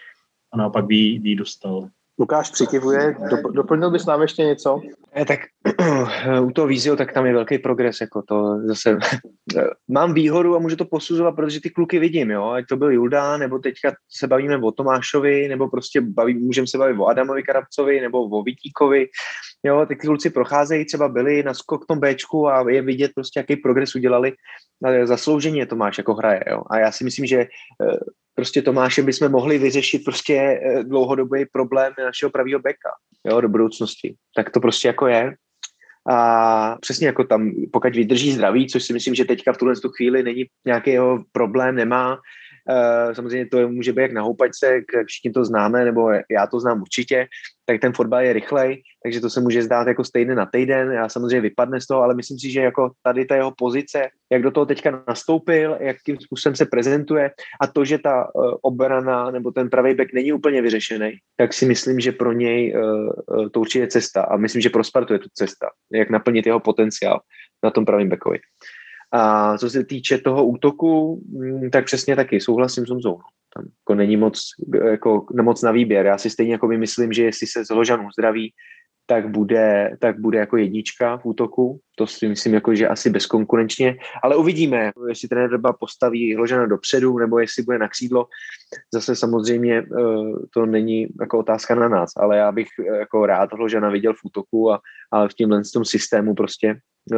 [0.53, 1.89] a naopak by, by dostal.
[2.19, 3.17] Lukáš přikivuje,
[3.53, 4.81] doplnil bys nám ještě něco?
[5.29, 5.41] Tak
[6.43, 8.97] u toho vízio, tak tam je velký progres, jako to zase
[9.89, 13.37] mám výhodu a můžu to posuzovat, protože ty kluky vidím, jo, ať to byl Julda,
[13.37, 18.01] nebo teďka se bavíme o Tomášovi, nebo prostě baví, můžeme se bavit o Adamovi Karabcovi,
[18.01, 19.07] nebo o Vítíkovi,
[19.63, 23.57] jo, ty kluci procházejí, třeba byli na skok tom Bčku a je vidět prostě, jaký
[23.57, 24.33] progres udělali,
[25.05, 27.47] zasloužení je Tomáš jako hraje, jo, a já si myslím, že eh,
[28.35, 32.91] prostě Tomáše bychom mohli vyřešit prostě eh, dlouhodobý problém našeho pravého beka,
[33.25, 34.15] jo, do budoucnosti.
[34.37, 35.35] Tak to prostě jako je.
[36.11, 40.23] A přesně jako tam, pokud vydrží zdraví, což si myslím, že teďka v tuhle chvíli
[40.23, 42.19] není nějaký jeho problém, nemá,
[43.13, 47.27] samozřejmě to může být jak na houpačce, všichni to známe, nebo já to znám určitě,
[47.67, 51.09] tak ten fotbal je rychlej, takže to se může zdát jako stejně na týden, já
[51.09, 54.51] samozřejmě vypadne z toho, ale myslím si, že jako tady ta jeho pozice, jak do
[54.51, 59.71] toho teďka nastoupil, jakým způsobem se prezentuje a to, že ta uh, obrana nebo ten
[59.71, 63.89] pravý back není úplně vyřešený, tak si myslím, že pro něj uh, to určitě je
[63.89, 67.21] cesta a myslím, že pro Spartu je to cesta, jak naplnit jeho potenciál
[67.65, 68.39] na tom pravém backovi.
[69.17, 73.19] A co se týče toho útoku, mm, tak přesně taky souhlasím s Honzou.
[73.55, 74.41] Tam jako není moc,
[74.91, 76.07] jako, moc na výběr.
[76.07, 78.53] Já si stejně jako myslím, že jestli se z Hložanů zdraví,
[79.07, 81.81] tak bude, tak bude jako jednička v útoku.
[81.97, 83.97] To si myslím, jako, že asi bezkonkurenčně.
[84.23, 88.27] Ale uvidíme, jestli trenér Drba postaví Hložana dopředu, nebo jestli bude na křídlo.
[88.95, 89.85] Zase samozřejmě eh,
[90.55, 94.25] to není jako otázka na nás, ale já bych eh, jako rád Hložana viděl v
[94.25, 94.81] útoku a,
[95.13, 96.77] a v tímhle systému prostě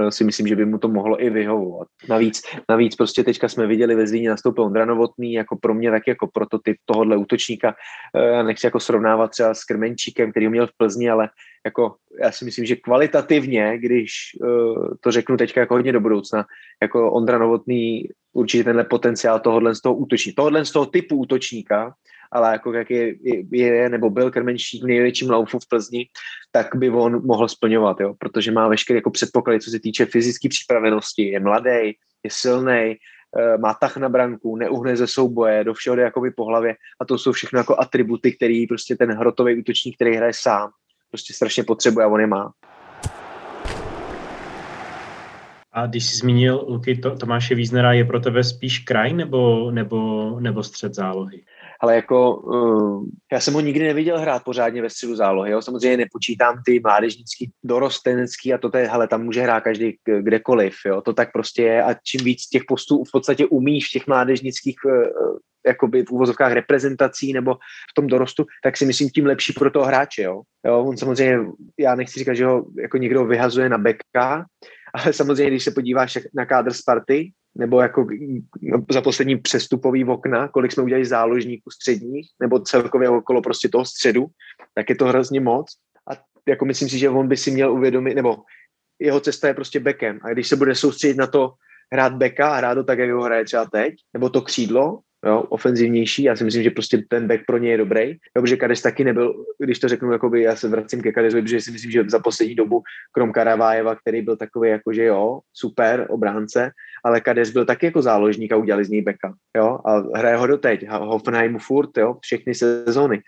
[0.09, 1.89] si myslím, že by mu to mohlo i vyhovovat.
[2.09, 6.11] Navíc, navíc prostě teďka jsme viděli ve Zlíně nastoupil Ondra Novotný, jako pro mě taky
[6.11, 7.75] jako prototyp tohohle útočníka.
[8.15, 11.29] Eh, já nechci jako srovnávat třeba s Krmenčíkem, který ho měl v Plzni, ale
[11.65, 16.45] jako já si myslím, že kvalitativně, když uh, to řeknu teďka jako hodně do budoucna,
[16.83, 21.95] jako Ondra Novotný určitě tenhle potenciál tohohle z toho útočníka, tohohle z toho typu útočníka
[22.33, 23.15] ale jako jak je,
[23.53, 26.07] je nebo byl Krmenčík v největším laufu v Plzni,
[26.53, 28.15] tak by on mohl splňovat, jo?
[28.19, 32.97] protože má veškeré jako předpoklady, co se týče fyzické připravenosti, je mladý, je silný,
[33.39, 37.05] eh, má tah na branku, neuhne ze souboje, do všeho jde jakoby po hlavě a
[37.05, 40.71] to jsou všechno jako atributy, který prostě ten hrotový útočník, který hraje sám,
[41.11, 42.53] prostě strašně potřebuje a on je má.
[45.77, 50.41] A když jsi zmínil Luky to, Tomáše Víznera, je pro tebe spíš kraj nebo, nebo,
[50.41, 51.43] nebo střed zálohy?
[51.81, 55.63] Ale jako uh, já jsem ho nikdy neviděl hrát pořádně ve středu zálohy, jo?
[55.63, 61.01] samozřejmě nepočítám ty mládežnický, dorostenecký a to je, hele, tam může hrát každý kdekoliv, jo?
[61.01, 64.77] to tak prostě je a čím víc těch postů v podstatě umíš v těch mládežnických
[64.85, 67.55] uh, jakoby v úvozovkách reprezentací nebo
[67.91, 70.43] v tom dorostu, tak si myslím tím lepší pro toho hráče, jo.
[70.67, 71.39] jo on samozřejmě,
[71.79, 74.45] já nechci říkat, že ho jako někdo vyhazuje na beka,
[74.95, 78.07] ale samozřejmě, když se podíváš na kádr Sparty, nebo jako
[78.91, 84.27] za poslední přestupový okna, kolik jsme udělali záložníků středních, nebo celkově okolo prostě toho středu,
[84.75, 85.67] tak je to hrozně moc.
[86.11, 86.17] A
[86.49, 88.37] jako myslím si, že on by si měl uvědomit, nebo
[88.99, 90.19] jeho cesta je prostě bekem.
[90.23, 91.53] A když se bude soustředit na to
[91.93, 95.41] hrát beka a hrát to tak, jak ho hraje třeba teď, nebo to křídlo, jo,
[95.41, 96.23] ofenzivnější.
[96.23, 98.11] Já si myslím, že prostě ten back pro ně je dobrý.
[98.11, 101.61] Jo, protože Kades taky nebyl, když to řeknu, jakoby, já se vracím ke Kadesovi, protože
[101.61, 106.07] si myslím, že za poslední dobu, krom Karavájeva, který byl takový, jako že jo, super
[106.11, 106.71] obránce,
[107.07, 109.35] ale Kades byl taky jako záložník a udělali z něj backa.
[109.57, 110.89] Jo, a hraje ho doteď.
[110.89, 113.23] Hoffenheimu furt, jo, všechny sezóny.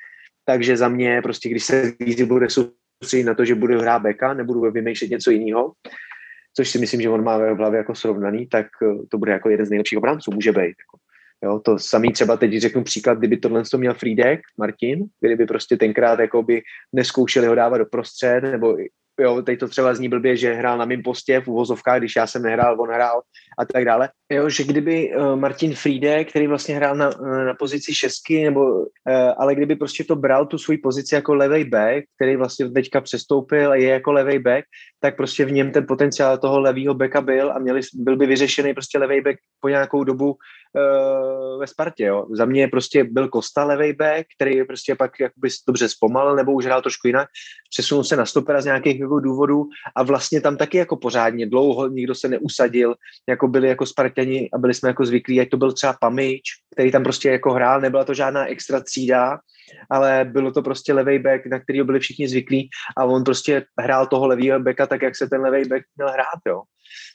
[0.44, 4.34] Takže za mě prostě, když se víc bude soustředit na to, že bude hrát backa,
[4.34, 5.72] nebudu vymýšlet něco jiného,
[6.56, 8.66] což si myslím, že on má v hlavě jako srovnaný, tak
[9.08, 10.74] to bude jako jeden z nejlepších obránců, může být.
[10.82, 10.98] Jako.
[11.44, 15.76] Jo, to samý třeba teď řeknu příklad, kdyby tohle to měl Friedek, Martin, kdyby prostě
[15.76, 16.62] tenkrát jako by
[16.92, 18.76] neskoušeli ho dávat do prostřed, nebo
[19.18, 22.26] jo, teď to třeba zní blbě, že hrál na mém postě v uvozovkách, když já
[22.26, 23.22] jsem nehrál, on hrál
[23.58, 24.08] a tak dále.
[24.32, 28.74] Jo, že kdyby uh, Martin Friede, který vlastně hrál na, uh, na pozici šestky, nebo,
[28.74, 28.86] uh,
[29.38, 33.70] ale kdyby prostě to bral tu svoji pozici jako levej back, který vlastně teďka přestoupil
[33.70, 34.64] a je jako levej back,
[35.00, 38.74] tak prostě v něm ten potenciál toho levého backa byl a měli, byl by vyřešený
[38.74, 40.36] prostě levej back po nějakou dobu
[41.60, 42.04] ve Spartě.
[42.04, 42.26] Jo.
[42.32, 46.66] Za mě prostě byl Kosta levej back, který prostě pak jakoby dobře zpomalil nebo už
[46.66, 47.28] hrál trošku jinak,
[47.70, 49.64] přesunul se na stopera z nějakých jako důvodů
[49.96, 52.94] a vlastně tam taky jako pořádně dlouho nikdo se neusadil,
[53.28, 56.42] jako byli jako Spartani a byli jsme jako zvyklí, ať to byl třeba Pamič,
[56.74, 59.38] který tam prostě jako hrál, nebyla to žádná extra třída,
[59.90, 64.06] ale bylo to prostě levý back, na který byli všichni zvyklí a on prostě hrál
[64.06, 66.62] toho levýho backa tak, jak se ten levý back měl hrát, jo.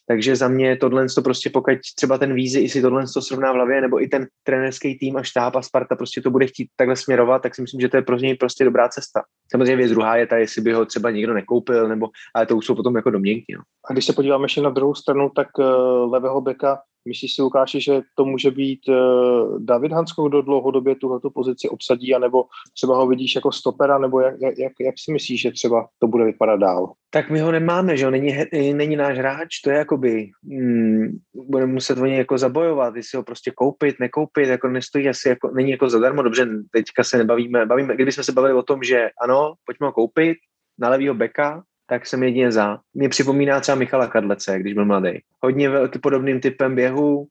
[0.07, 3.51] Takže za mě tohle to prostě, pokud třeba ten vízy i si tohle to srovná
[3.51, 6.67] v hlavě, nebo i ten trenerský tým a štáb a Sparta prostě to bude chtít
[6.75, 9.21] takhle směrovat, tak si myslím, že to je pro něj prostě dobrá cesta.
[9.51, 12.65] Samozřejmě věc druhá je ta, jestli by ho třeba někdo nekoupil, nebo, ale to už
[12.65, 13.53] jsou potom jako domněnky.
[13.57, 13.61] No.
[13.89, 17.81] A když se podíváme ještě na druhou stranu, tak uh, levého beka Myslíš si, Lukáši,
[17.81, 23.07] že to může být uh, David Hansko, kdo dlouhodobě tuhletu pozici obsadí, anebo třeba ho
[23.07, 26.93] vidíš jako stopera, nebo jak, jak, jak si myslíš, že třeba to bude vypadat dál?
[27.09, 28.33] Tak my ho nemáme, že jo, není,
[28.73, 31.07] není náš hráč, to je jakoby, hmm,
[31.49, 35.51] budeme muset o něj jako zabojovat, jestli ho prostě koupit, nekoupit, jako nestojí asi, jako,
[35.55, 39.53] není jako zadarmo, dobře, teďka se nebavíme, bavíme, kdybychom se bavili o tom, že ano,
[39.65, 40.37] pojďme ho koupit,
[40.79, 42.79] na levýho beka, tak jsem jedině za.
[42.93, 45.19] Mě připomíná třeba Michala Kadlece, když byl mladý.
[45.41, 47.27] Hodně velký podobným typem běhu, uh,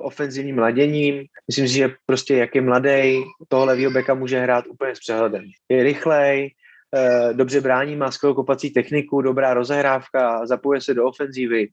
[0.00, 1.24] ofenzivním laděním.
[1.48, 5.44] Myslím si, že prostě jak je mladý, toho levýho beka může hrát úplně s přehledem.
[5.68, 6.50] Je rychlej,
[6.96, 11.68] uh, dobře brání, má skvělou kopací techniku, dobrá rozehrávka, zapojuje se do ofenzívy.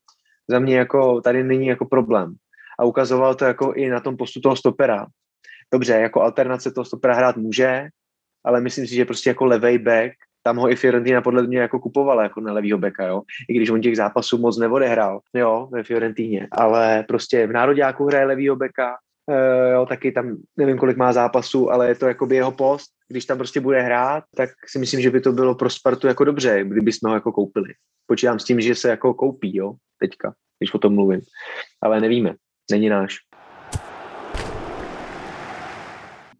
[0.49, 2.35] Za mě jako tady není jako problém.
[2.79, 5.05] A ukazoval to jako i na tom postu toho stopera.
[5.73, 7.87] Dobře, jako alternace toho stopera hrát může,
[8.45, 11.79] ale myslím si, že prostě jako levej back tam ho i Fiorentina podle mě jako
[11.79, 13.21] kupovala jako na levýho beka, jo.
[13.49, 18.25] I když on těch zápasů moc neodehrál, jo, ve Fiorentině, ale prostě v nároďáku hraje
[18.25, 18.95] levýho beka,
[19.29, 22.89] e, jo, taky tam nevím, kolik má zápasů, ale je to jako by jeho post,
[23.07, 26.23] když tam prostě bude hrát, tak si myslím, že by to bylo pro Spartu jako
[26.23, 27.73] dobře, kdyby jsme ho jako koupili.
[28.07, 31.21] Počítám s tím, že se jako koupí, jo, teďka, když o tom mluvím.
[31.81, 32.35] Ale nevíme,
[32.71, 33.17] není náš.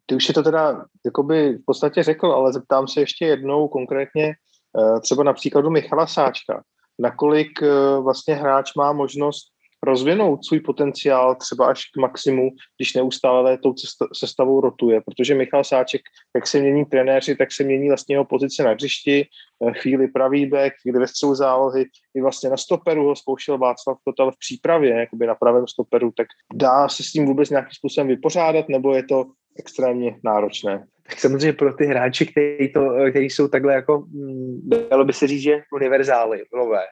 [0.05, 4.25] Ty už si to teda jakoby v podstatě řekl, ale zeptám se ještě jednou konkrétně
[4.25, 6.63] eh, třeba na příkladu Michala Sáčka.
[6.99, 13.57] Nakolik eh, vlastně hráč má možnost rozvinout svůj potenciál třeba až k maximu, když neustále
[13.57, 13.73] tou
[14.13, 16.01] sestavou rotuje, protože Michal Sáček,
[16.35, 19.27] jak se mění trenéři, tak se mění vlastně jeho pozice na hřišti,
[19.67, 21.85] eh, chvíli pravý back, chvíli ve střelu zálohy,
[22.15, 26.27] i vlastně na stoperu ho zkoušel Václav Kotal v přípravě, jakoby na pravém stoperu, tak
[26.53, 29.25] dá se s tím vůbec nějakým způsobem vypořádat, nebo je to
[29.59, 30.85] extrémně náročné.
[31.07, 35.27] Tak samozřejmě pro ty hráči, kteří, to, kteří jsou takhle jako, mm, dalo by se
[35.27, 36.83] říct, že univerzály, nové,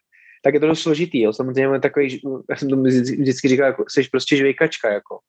[0.43, 1.21] tak je to dost složitý.
[1.21, 1.33] Jo.
[1.33, 5.19] Samozřejmě takový, já jsem to vždycky říkal, jako, jsi prostě žvejkačka, jako.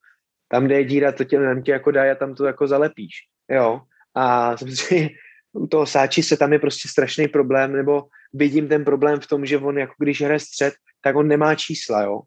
[0.48, 3.14] Tam, kde je díra, to tě, tam tě jako dá a tam to jako zalepíš.
[3.50, 3.80] Jo.
[4.14, 5.10] A samozřejmě
[5.52, 9.46] u toho sáči se tam je prostě strašný problém, nebo vidím ten problém v tom,
[9.46, 12.20] že on jako když hraje střed, tak on nemá čísla, jo.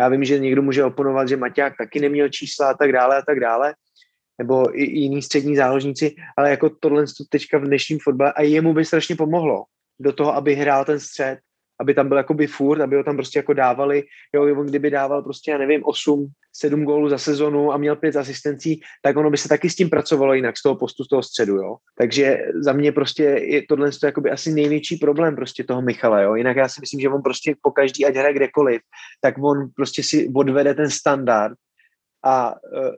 [0.00, 3.22] Já vím, že někdo může oponovat, že Maťák taky neměl čísla a tak dále a
[3.22, 3.74] tak dále,
[4.38, 8.84] nebo i, jiní střední záložníci, ale jako tohle teďka v dnešním fotbale a jemu by
[8.84, 9.64] strašně pomohlo
[10.00, 11.38] do toho, aby hrál ten střed,
[11.80, 14.02] aby tam byl jakoby furt, aby ho tam prostě jako dávali,
[14.34, 18.16] jo, on kdyby dával prostě, já nevím, 8, 7 gólů za sezonu a měl pět
[18.16, 21.22] asistencí, tak ono by se taky s tím pracovalo jinak z toho postu, z toho
[21.22, 21.76] středu, jo.
[21.98, 26.34] Takže za mě prostě je tohle to jakoby asi největší problém prostě toho Michala, jo.
[26.34, 28.80] Jinak já si myslím, že on prostě po každý, ať hraje kdekoliv,
[29.20, 31.54] tak on prostě si odvede ten standard
[32.24, 32.96] a eh,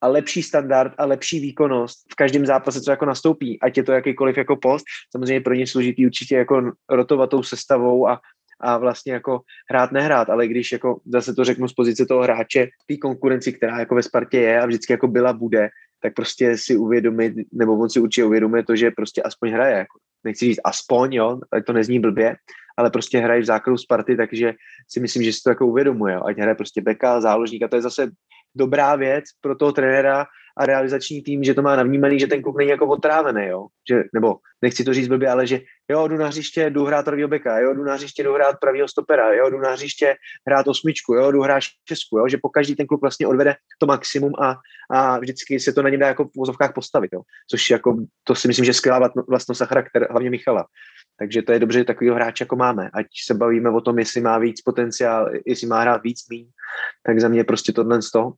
[0.00, 3.92] a lepší standard a lepší výkonnost v každém zápase, co jako nastoupí, ať je to
[3.92, 4.84] jakýkoliv jako post.
[5.10, 8.20] Samozřejmě pro ně složitý určitě jako rotovatou sestavou a,
[8.60, 12.68] a vlastně jako hrát nehrát, ale když jako zase to řeknu z pozice toho hráče,
[12.86, 15.68] té konkurenci, která jako ve Spartě je a vždycky jako byla, bude,
[16.02, 19.76] tak prostě si uvědomit, nebo on si určitě uvědomuje to, že prostě aspoň hraje.
[19.76, 22.36] Jako, nechci říct aspoň, jo, ať to nezní blbě,
[22.78, 24.52] ale prostě hraje v základu Sparty, takže
[24.88, 26.14] si myslím, že si to jako uvědomuje.
[26.14, 26.22] Jo.
[26.24, 28.10] Ať hraje prostě beka, záložník a to je zase
[28.54, 30.26] dobrá věc pro toho trenéra
[30.58, 33.66] a realizační tým, že to má navnímaný, že ten kluk není jako otrávený, jo?
[33.90, 35.60] Že, nebo nechci to říct blbě, ale že
[35.90, 38.88] jo, jdu na hřiště, jdu hrát pravýho beka, jo, jdu na hřiště, jdu hrát pravýho
[38.88, 40.16] stopera, jo, jdu na hřiště
[40.48, 43.86] hrát osmičku, jo, jdu hrát šestku, jo, že po každý ten kluk vlastně odvede to
[43.86, 44.56] maximum a,
[44.90, 47.20] a vždycky se to na něm dá jako v vozovkách postavit, jo.
[47.50, 50.66] Což jako, to si myslím, že skvělá vlastnost a charakter, hlavně Michala.
[51.20, 52.90] Takže to je dobře, že takovýho hráče jako máme.
[52.92, 56.46] Ať se bavíme o tom, jestli má víc potenciál, jestli má hrát víc míň,
[57.06, 58.32] tak za mě prostě tohle z toho.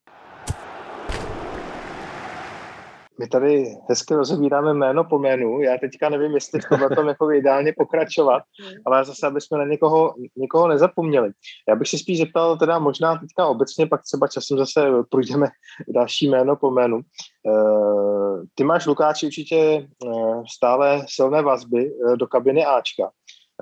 [3.23, 5.61] My tady hezky rozebíráme jméno po jménu.
[5.61, 8.43] Já teďka nevím, jestli v tomhle tom jako ideálně pokračovat,
[8.87, 11.31] ale zase, aby jsme na někoho, někoho nezapomněli.
[11.69, 14.81] Já bych si spíš zeptal teda možná teďka obecně, pak třeba časem zase
[15.11, 15.47] půjdeme
[15.89, 17.01] další jméno po jménu.
[17.45, 23.11] Uh, ty máš, Lukáči, určitě uh, stále silné vazby uh, do kabiny Ačka.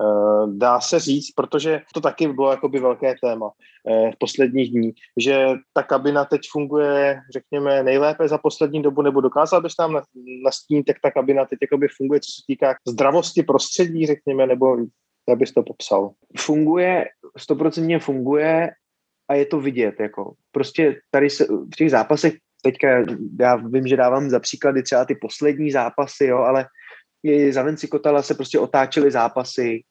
[0.01, 3.51] Eh, dá se říct, protože to taky bylo jakoby velké téma
[3.89, 9.21] eh, v posledních dní, že ta kabina teď funguje, řekněme, nejlépe za poslední dobu, nebo
[9.21, 10.01] dokázal bys nám
[10.43, 14.77] nastínit, jak ta kabina teď jakoby funguje, co se týká zdravosti prostředí, řekněme, nebo
[15.29, 16.11] jak bys to popsal?
[16.37, 17.05] Funguje,
[17.37, 18.69] stoprocentně funguje
[19.29, 22.33] a je to vidět, jako prostě tady se, v těch zápasech
[22.63, 22.87] teďka
[23.39, 26.65] já vím, že dávám za příklady třeba ty poslední zápasy, jo, ale
[27.23, 29.83] i za Venci Kotala se prostě otáčely zápasy,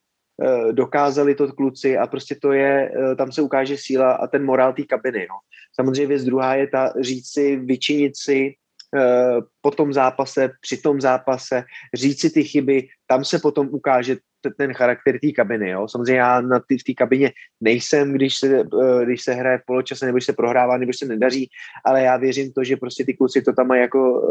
[0.42, 4.44] Eh, dokázali to kluci a prostě to je, eh, tam se ukáže síla a ten
[4.44, 5.26] morál té kabiny.
[5.28, 5.34] No.
[5.74, 8.54] Samozřejmě věc druhá je ta říct si, vyčinit si
[8.96, 11.64] eh, po tom zápase, při tom zápase,
[11.94, 14.16] říct si ty chyby, tam se potom ukáže
[14.56, 15.70] ten charakter té kabiny.
[15.70, 15.88] Jo?
[15.88, 18.62] Samozřejmě já na tý, v té kabině nejsem, když se,
[19.04, 21.50] když se hraje v poločase, nebo když se prohrává, nebo když se nedaří,
[21.84, 24.28] ale já věřím to, že prostě ty kluci to tam mají jako uh,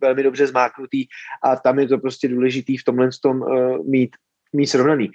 [0.00, 1.06] velmi dobře zmáknutý
[1.42, 4.10] a tam je to prostě důležitý v tomhle tom uh, mít,
[4.52, 5.10] mít srovnaný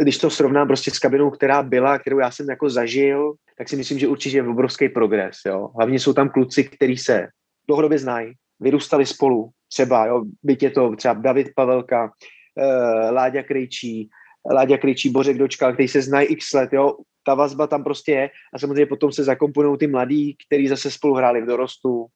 [0.00, 3.76] když to srovnám prostě s kabinou, která byla, kterou já jsem jako zažil, tak si
[3.76, 5.36] myslím, že určitě je obrovský progres.
[5.46, 5.70] Jo.
[5.76, 7.28] Hlavně jsou tam kluci, kteří se
[7.68, 12.10] dlouhodobě znají, vyrůstali spolu, třeba, jo, byť je to třeba David Pavelka,
[13.10, 14.08] Láďa Krejčí,
[14.52, 18.30] Láďa Krejčí, Bořek Dočka, který se znají x let, jo, ta vazba tam prostě je
[18.54, 22.06] a samozřejmě potom se zakomponují ty mladí, kteří zase spolu hráli v dorostu,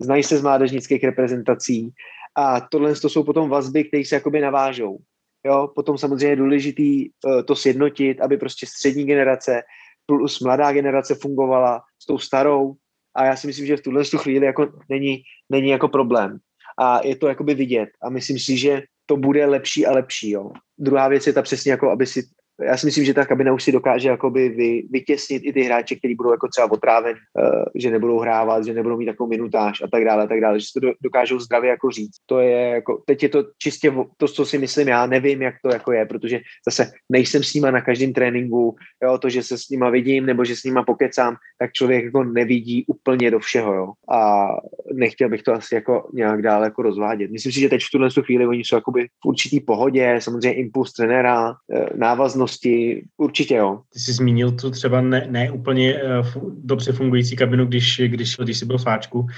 [0.00, 1.90] znají se z mládežnických reprezentací
[2.36, 4.98] a tohle to jsou potom vazby, které se jakoby navážou.
[5.46, 9.62] Jo, potom samozřejmě je důležitý uh, to sjednotit, aby prostě střední generace
[10.06, 12.74] plus mladá generace fungovala s tou starou
[13.16, 16.38] a já si myslím, že v tuhle chvíli jako není, není jako problém.
[16.78, 20.30] A je to jakoby vidět a myslím si, že to bude lepší a lepší.
[20.30, 20.50] Jo.
[20.78, 22.22] Druhá věc je ta přesně jako, aby si
[22.62, 25.96] já si myslím, že ta kabina už si dokáže jakoby vy, vytěsnit i ty hráče,
[25.96, 29.88] kteří budou jako třeba otráveni, uh, že nebudou hrávat, že nebudou mít takovou minutáž a
[29.92, 32.16] tak dále, a tak dále, že si to dokážou zdravě jako říct.
[32.26, 35.72] To je jako, teď je to čistě to, co si myslím já, nevím, jak to
[35.72, 39.68] jako je, protože zase nejsem s nima na každém tréninku, jo, to, že se s
[39.68, 43.92] nima vidím nebo že s nima pokecám, tak člověk jako nevidí úplně do všeho, jo.
[44.14, 44.48] A
[44.92, 47.30] nechtěl bych to asi jako nějak dále jako rozvádět.
[47.30, 50.92] Myslím si, že teď v tuhle chvíli oni jsou jakoby v určitý pohodě, samozřejmě impuls
[50.92, 53.80] trenéra, eh, návaznost možnosti, určitě jo.
[53.92, 58.58] Ty jsi zmínil tu třeba ne, ne úplně uh, dobře fungující kabinu, když, když, když
[58.58, 59.18] jsi byl v Fáčku.
[59.18, 59.28] Uh,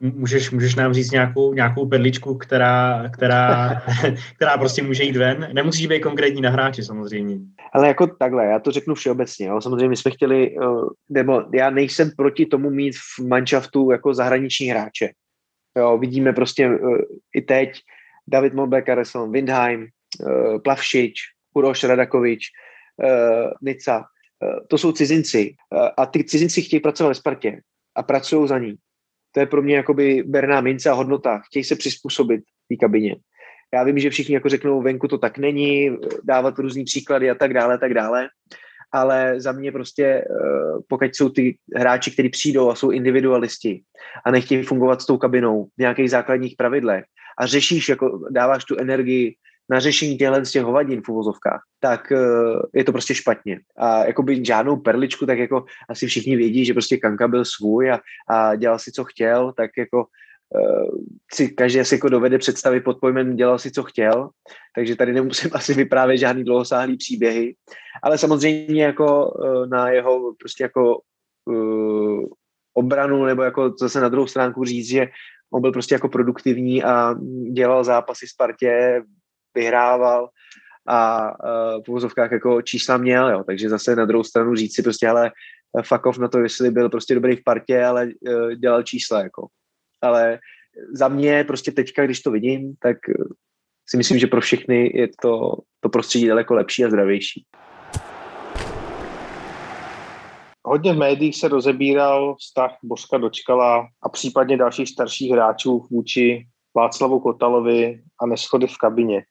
[0.00, 3.82] můžeš, můžeš nám říct nějakou, nějakou pedličku, která, která,
[4.36, 5.48] která prostě může jít ven?
[5.52, 7.38] Nemusíš být konkrétní na hráči samozřejmě.
[7.72, 9.46] Ale jako takhle, já to řeknu všeobecně.
[9.46, 9.60] Jo.
[9.60, 14.66] Samozřejmě my jsme chtěli, uh, nebo já nejsem proti tomu mít v manšaftu jako zahraniční
[14.66, 15.10] hráče.
[15.78, 16.98] Jo, vidíme prostě uh,
[17.34, 17.70] i teď
[18.28, 18.52] David
[18.88, 19.86] Areson, Windheim,
[20.64, 22.48] Plavšič, Uroš Radakovič,
[23.02, 27.60] uh, Nica, uh, to jsou cizinci uh, a ty cizinci chtějí pracovat ve Spartě
[27.96, 28.74] a pracují za ní.
[29.34, 31.38] To je pro mě jakoby berná mince a hodnota.
[31.38, 33.16] Chtějí se přizpůsobit té kabině.
[33.74, 37.54] Já vím, že všichni jako řeknou, venku to tak není, dávat různý příklady a tak
[37.54, 38.28] dále, tak dále,
[38.92, 40.24] ale za mě prostě,
[40.88, 43.82] pokud jsou ty hráči, kteří přijdou a jsou individualisti
[44.26, 47.04] a nechtějí fungovat s tou kabinou v nějakých základních pravidlech
[47.38, 49.34] a řešíš, jako dáváš tu energii
[49.70, 53.60] na řešení těchto z těch hovadin v uvozovkách, tak uh, je to prostě špatně.
[53.76, 57.90] A jako by žádnou perličku, tak jako asi všichni vědí, že prostě Kanka byl svůj
[57.90, 60.06] a, a dělal si, co chtěl, tak jako
[60.54, 60.98] uh,
[61.32, 64.30] si každý asi jako dovede představit pod pojmem dělal si, co chtěl,
[64.74, 67.54] takže tady nemusím asi vyprávět žádný dlouhosáhlý příběhy,
[68.02, 71.00] ale samozřejmě jako uh, na jeho prostě jako
[71.44, 72.24] uh,
[72.74, 75.06] obranu, nebo jako zase na druhou stránku říct, že
[75.52, 77.14] on byl prostě jako produktivní a
[77.52, 79.02] dělal zápasy Spartě,
[79.54, 80.28] vyhrával
[80.88, 81.30] a
[81.86, 83.44] v uvozovkách jako čísla měl, jo.
[83.46, 85.30] takže zase na druhou stranu říct si prostě, ale
[85.82, 89.46] fuck off na to, jestli byl prostě dobrý v partě, ale uh, dělal čísla, jako.
[90.02, 90.38] Ale
[90.92, 92.96] za mě prostě teďka, když to vidím, tak
[93.88, 97.44] si myslím, že pro všechny je to, to prostředí daleko lepší a zdravější.
[100.64, 106.46] Hodně v médiích se rozebíral vztah Božka Dočkala a případně dalších starších hráčů vůči
[106.76, 109.22] Václavu Kotalovi a neschody v kabině.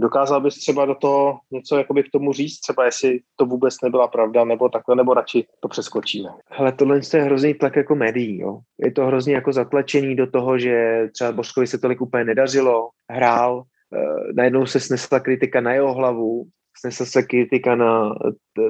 [0.00, 4.08] Dokázal bys třeba do toho něco jakoby k tomu říct, třeba jestli to vůbec nebyla
[4.08, 6.28] pravda, nebo takhle, nebo radši to přeskočíme?
[6.50, 8.58] Hele, tohle je hrozný tlak jako médií, jo.
[8.78, 13.62] Je to hrozně jako zatlačený do toho, že třeba Božkovi se tolik úplně nedařilo, hrál,
[13.94, 16.44] eh, najednou se snesla kritika na jeho hlavu,
[16.78, 18.14] snese se kritika na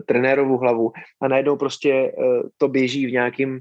[0.07, 0.93] trenérovu hlavu
[1.23, 2.13] a najednou prostě e,
[2.59, 3.61] to běží v nějakým, e,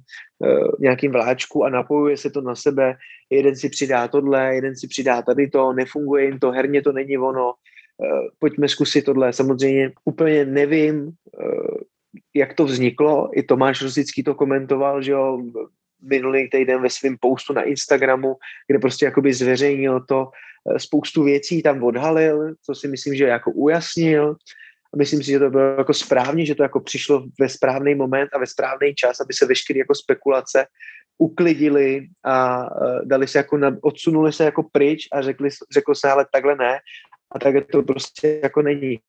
[0.80, 2.96] nějakým vláčku a napojuje se to na sebe.
[3.30, 7.18] Jeden si přidá tohle, jeden si přidá tady to, nefunguje jim to, herně to není
[7.18, 7.54] ono, e,
[8.40, 9.34] pojďme zkusit tohle.
[9.34, 11.12] Samozřejmě úplně nevím,
[12.36, 15.42] jak to vzniklo, i Tomáš Rosický to komentoval, že jo,
[16.02, 18.36] minulý týden ve svém postu na Instagramu,
[18.68, 20.30] kde prostě jakoby zveřejnil to, Eh,
[20.78, 24.36] spoustu věcí tam odhalil, co si myslím, že jako ujasnil.
[24.94, 28.30] A myslím si, že to bylo jako správně, že to jako přišlo ve správný moment
[28.34, 30.66] a ve správný čas, aby se veškeré jako spekulace
[31.18, 36.10] uklidili a uh, dali se jako, na, odsunuli se jako pryč a řekli, řeklo se,
[36.10, 36.80] ale takhle ne
[37.32, 39.00] a takhle to prostě jako není.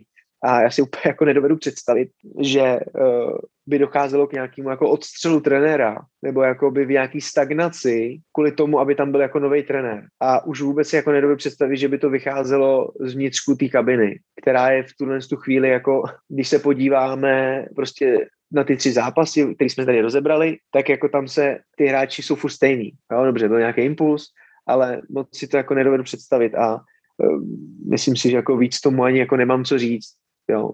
[0.42, 2.08] A já si úplně jako nedovedu představit,
[2.40, 8.18] že uh, by docházelo k nějakému jako odstřelu trenéra, nebo jako by v nějaký stagnaci
[8.32, 10.06] kvůli tomu, aby tam byl jako nový trenér.
[10.20, 14.18] A už vůbec si jako nedovedu představit, že by to vycházelo z vnitřku té kabiny,
[14.42, 19.54] která je v tuhle tu chvíli jako, když se podíváme prostě na ty tři zápasy,
[19.54, 22.92] které jsme tady rozebrali, tak jako tam se ty hráči jsou furt stejný.
[23.12, 24.26] Jo, dobře, byl nějaký impuls,
[24.66, 27.42] ale moc si to jako nedovedu představit a uh,
[27.90, 30.19] myslím si, že jako víc tomu ani jako nemám co říct.
[30.50, 30.70] Jo.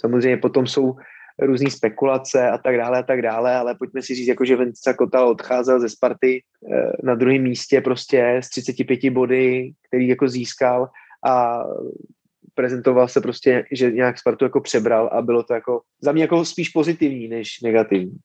[0.00, 0.94] Samozřejmě potom jsou
[1.38, 4.94] různé spekulace a tak dále a tak dále, ale pojďme si říct, jako že Venca
[4.94, 10.88] Kotal odcházel ze Sparty eh, na druhém místě prostě s 35 body, který jako získal
[11.26, 11.64] a
[12.54, 16.44] prezentoval se prostě, že nějak Spartu jako přebral a bylo to jako za mě jako
[16.44, 18.16] spíš pozitivní než negativní.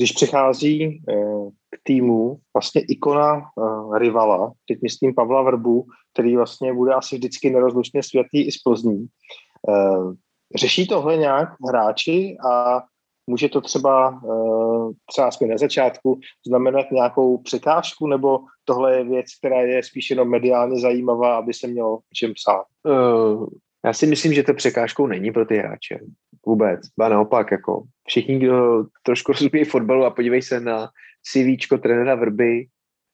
[0.00, 1.14] Když přichází eh,
[1.70, 7.50] k týmu vlastně ikona uh, rivala, teď myslím Pavla Vrbu, který vlastně bude asi vždycky
[7.50, 9.06] nerozlučně světlý i z Plzní.
[9.68, 10.14] Uh,
[10.56, 12.82] řeší tohle nějak hráči a
[13.26, 14.20] může to třeba,
[15.06, 20.28] třeba aspoň na začátku, znamenat nějakou překážku, nebo tohle je věc, která je spíš jenom
[20.28, 22.64] mediálně zajímavá, aby se mělo čem psát?
[23.84, 25.98] Já si myslím, že to překážkou není pro ty hráče.
[26.46, 26.80] Vůbec.
[26.98, 30.88] Ba naopak, jako všichni, kdo trošku rozumí fotbalu a podívej se na
[31.22, 32.66] CVčko trenéra Vrby,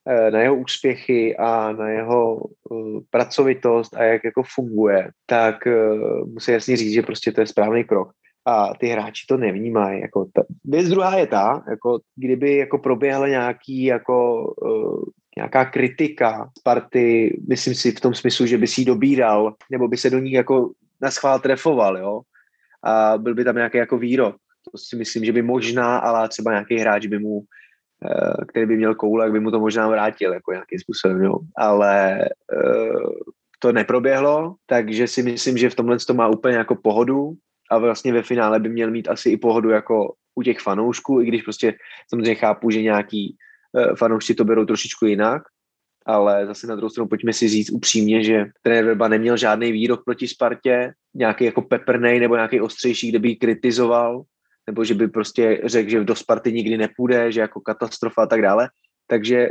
[0.09, 6.27] eh, na jeho úspěchy a na jeho uh, pracovitost a jak jako funguje, tak uh,
[6.27, 8.11] musí jasně říct, že prostě to je správný krok.
[8.45, 10.01] A ty hráči to nevnímají.
[10.01, 14.45] Jako ta, věc druhá je ta, jako kdyby jako proběhla nějaký jako
[15.37, 19.97] nějaká kritika Sparty, myslím si v tom smyslu, že by si ji dobíral, nebo by
[19.97, 20.71] se do ní jako
[21.01, 22.21] na schvál trefoval, jo,
[22.83, 24.35] a byl by tam nějaký jako výrok.
[24.71, 27.41] To si myslím, že by možná, ale třeba nějaký hráč by mu
[28.05, 31.33] Eh, který by měl koule, by mu to možná vrátil jako nějakým způsobem, jo.
[31.57, 32.99] Ale eh,
[33.59, 37.33] to neproběhlo, takže si myslím, že v tomhle to má úplně jako pohodu
[37.71, 41.25] a vlastně ve finále by měl mít asi i pohodu jako u těch fanoušků, i
[41.25, 41.73] když prostě
[42.09, 43.37] samozřejmě chápu, že nějaký
[43.97, 45.41] fanoušci to berou trošičku jinak,
[46.05, 50.03] ale zase na druhou stranu pojďme si říct upřímně, že trenér Verba neměl žádný výrok
[50.05, 54.23] proti Spartě, nějaký jako peprnej nebo nějaký ostřejší, kde by ji kritizoval,
[54.67, 58.41] nebo že by prostě řekl, že do Sparty nikdy nepůjde, že jako katastrofa a tak
[58.41, 58.69] dále.
[59.07, 59.49] Takže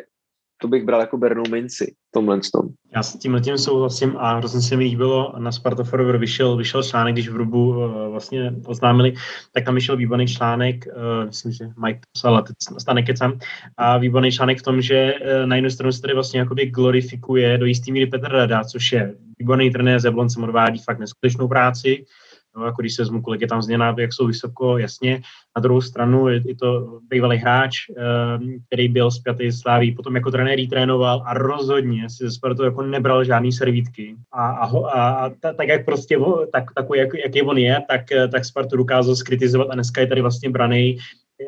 [0.59, 2.69] to bych bral jako bernou minci v tomhle tom.
[2.95, 6.83] Já s tím tím souhlasím a hrozně se mi líbilo, na Sparta Forever vyšel, vyšel
[6.83, 9.15] článek, když v Rubu uh, vlastně oznámili,
[9.53, 13.39] tak tam vyšel výborný článek, uh, myslím, že Mike psal, teď stane kecam,
[13.77, 17.59] a výborný článek v tom, že uh, na jednu stranu se tady vlastně jakoby glorifikuje
[17.59, 22.05] do jistý míry Petr Rada, což je výborný trenér, z Jablonce odvádí fakt neskutečnou práci,
[22.57, 25.23] No, jako když se vezmu, kolik je tam změna, jak jsou vysoko, jasně.
[25.57, 30.31] Na druhou stranu je, je to bývalý hráč, um, který byl zpětý Sláví, potom jako
[30.31, 34.17] trenér trénoval a rozhodně si ze Spartu jako nebral žádný servítky.
[34.33, 36.19] A, a, a, a tak jak prostě,
[36.53, 38.03] tak, takový, jak, jaký on je, tak,
[38.33, 40.99] tak Spartu dokázal skritizovat a dneska je tady vlastně braný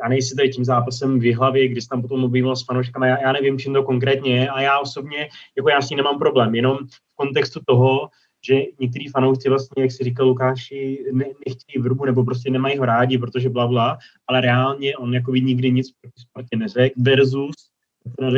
[0.02, 3.32] a nejsi tady tím zápasem v hlavě, když tam potom mluvím s fanouškama, já, já
[3.32, 6.76] nevím, čím to konkrétně je a já osobně, jako já s tím nemám problém, jenom
[6.76, 8.08] v kontextu toho,
[8.46, 12.84] že některý fanoušci vlastně, jak si říkal Lukáši, ne, nechtějí vrbu nebo prostě nemají ho
[12.84, 17.54] rádi, protože bla, bla ale reálně on jako nikdy nic proti Spartě neřekl versus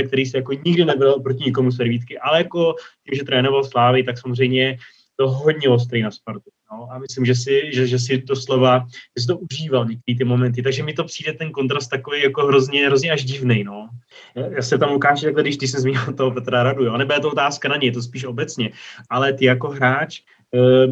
[0.06, 2.74] který se jako nikdy nebyl proti nikomu servítky, ale jako
[3.08, 4.78] tím, že trénoval Slávy, tak samozřejmě
[5.20, 6.50] to hodně ostrý na Spartu.
[6.72, 10.16] No, a myslím, že si, že, že si to slova, že si to užíval některé
[10.18, 13.64] ty momenty, takže mi to přijde ten kontrast takový jako hrozně, hrozně až divný.
[13.64, 13.88] No.
[14.34, 17.20] Já se tam ukážu, takhle, když ty jsem zmínil toho Petra Radu, jo, nebo je
[17.20, 18.70] to otázka na něj, je to spíš obecně,
[19.10, 20.20] ale ty jako hráč,
[20.54, 20.86] eh,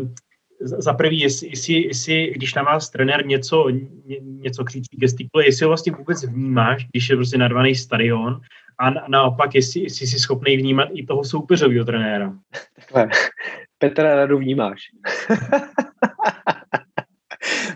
[0.60, 5.64] za prvý, jestli, jestli, jestli, když na vás trenér něco, ně, něco křičí, gestikuluje, jestli
[5.64, 8.40] ho vlastně vůbec vnímáš, když je prostě narvaný stadion,
[8.80, 12.32] a naopak, jestli, jestli jsi schopný vnímat i toho soupeřového trenéra.
[12.76, 13.08] Takhle,
[13.78, 14.82] Petra Radu vnímáš.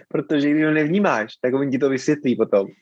[0.08, 2.68] Protože když ho nevnímáš, tak on ti to vysvětlí potom.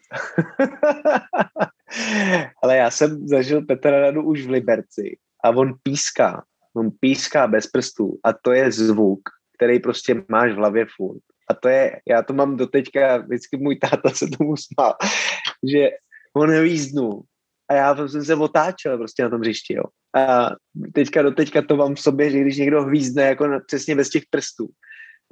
[2.62, 6.44] Ale já jsem zažil Petra Radu už v Liberci a on píská.
[6.76, 9.20] On píská bez prstů a to je zvuk,
[9.56, 11.22] který prostě máš v hlavě furt.
[11.50, 14.94] A to je, já to mám doteďka, vždycky můj táta se tomu smál,
[15.72, 15.88] že
[16.36, 17.22] on hvízdnul
[17.68, 19.84] a já jsem se otáčel prostě na tom hřišti, jo.
[20.16, 20.50] A
[20.94, 24.10] teďka do teďka to mám v sobě, že když někdo hvízdne jako na, přesně bez
[24.10, 24.68] těch prstů,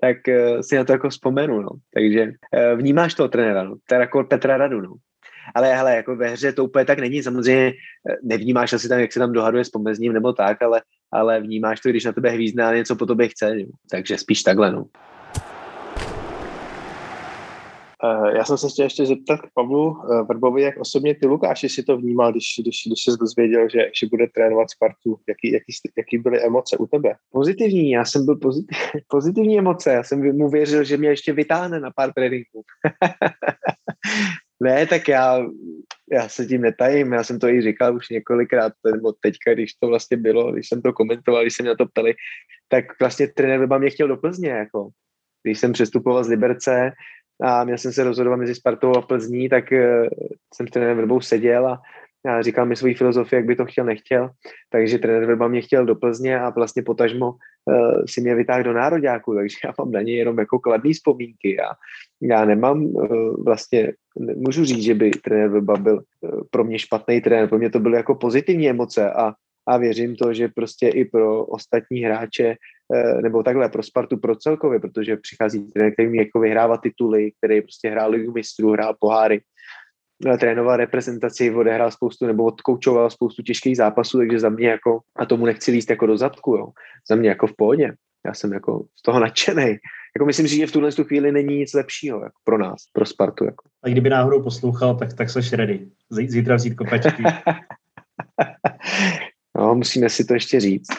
[0.01, 1.70] tak uh, si na to jako vzpomenu, no.
[1.95, 3.76] Takže uh, vnímáš toho trenéra, no.
[3.93, 4.95] Je jako Petra Radu, no.
[5.55, 9.12] Ale hele, jako ve hře to úplně tak není, samozřejmě eh, nevnímáš asi tam, jak
[9.12, 12.64] se tam dohaduje s pomezním nebo tak, ale, ale vnímáš to, když na tebe hvízdne
[12.64, 13.66] a něco po tobě chce, jo.
[13.91, 14.85] takže spíš takhle, no.
[18.05, 21.68] Eh, já jsem se chtěl ještě zeptat k Pavlu eh, Vrbovi, jak osobně ty Lukáši
[21.68, 25.18] si to vnímal, když, když, když jsi dozvěděl, že, že bude trénovat Spartu.
[25.28, 27.14] Jaký, jaký, jaký byly emoce u tebe?
[27.30, 28.78] Pozitivní, já jsem byl pozitiv,
[29.09, 29.92] pozitivní emoce.
[29.92, 32.62] Já jsem mu věřil, že mě ještě vytáhne na pár tréninků.
[34.61, 35.46] ne, tak já,
[36.12, 39.88] já se tím netajím, já jsem to i říkal už několikrát, nebo teďka, když to
[39.88, 42.14] vlastně bylo, když jsem to komentoval, když se mě na to ptali,
[42.68, 44.88] tak vlastně trenér Vrba mě chtěl do Plzně, jako
[45.42, 46.92] když jsem přestupoval z Liberce,
[47.43, 50.09] a měl jsem se rozhodovat mezi Spartou a Plzní, tak uh,
[50.55, 51.82] jsem s trenérem Vrbou seděl a,
[52.28, 54.30] a říkal mi svoji filozofii, jak by to chtěl, nechtěl.
[54.70, 58.72] Takže trenér Vrba mě chtěl do Plzně a vlastně potažmo uh, si mě vytáhl do
[58.72, 61.61] nároďáku, takže já mám na něj jenom jako kladný vzpomínky.
[61.61, 61.68] A
[62.22, 67.20] já nemám uh, vlastně, můžu říct, že by trenér Vrba byl uh, pro mě špatný
[67.20, 69.32] trenér, pro mě to byly jako pozitivní emoce a
[69.69, 72.57] a věřím to, že prostě i pro ostatní hráče
[72.95, 77.62] Eh, nebo takhle pro Spartu, pro celkově, protože přichází trenér, který jako vyhrávat tituly, který
[77.62, 79.41] prostě hrál ligu mistrů, hrál poháry,
[80.27, 85.27] eh, trénoval reprezentaci, odehrál spoustu nebo odkoučoval spoustu těžkých zápasů, takže za mě jako, a
[85.27, 86.69] tomu nechci líst jako do zadku, jo,
[87.09, 87.93] za mě jako v pohodě.
[88.27, 89.77] Já jsem jako z toho nadšený.
[90.16, 93.07] Jako myslím si, že v tuhle tu chvíli není nic lepšího jako pro nás, pro
[93.07, 93.45] Spartu.
[93.45, 93.69] Jako.
[93.83, 95.89] A kdyby náhodou poslouchal, tak, tak seš ready.
[96.11, 97.23] Zítra vzít kopačky.
[99.79, 100.89] Musíme si to ještě říct.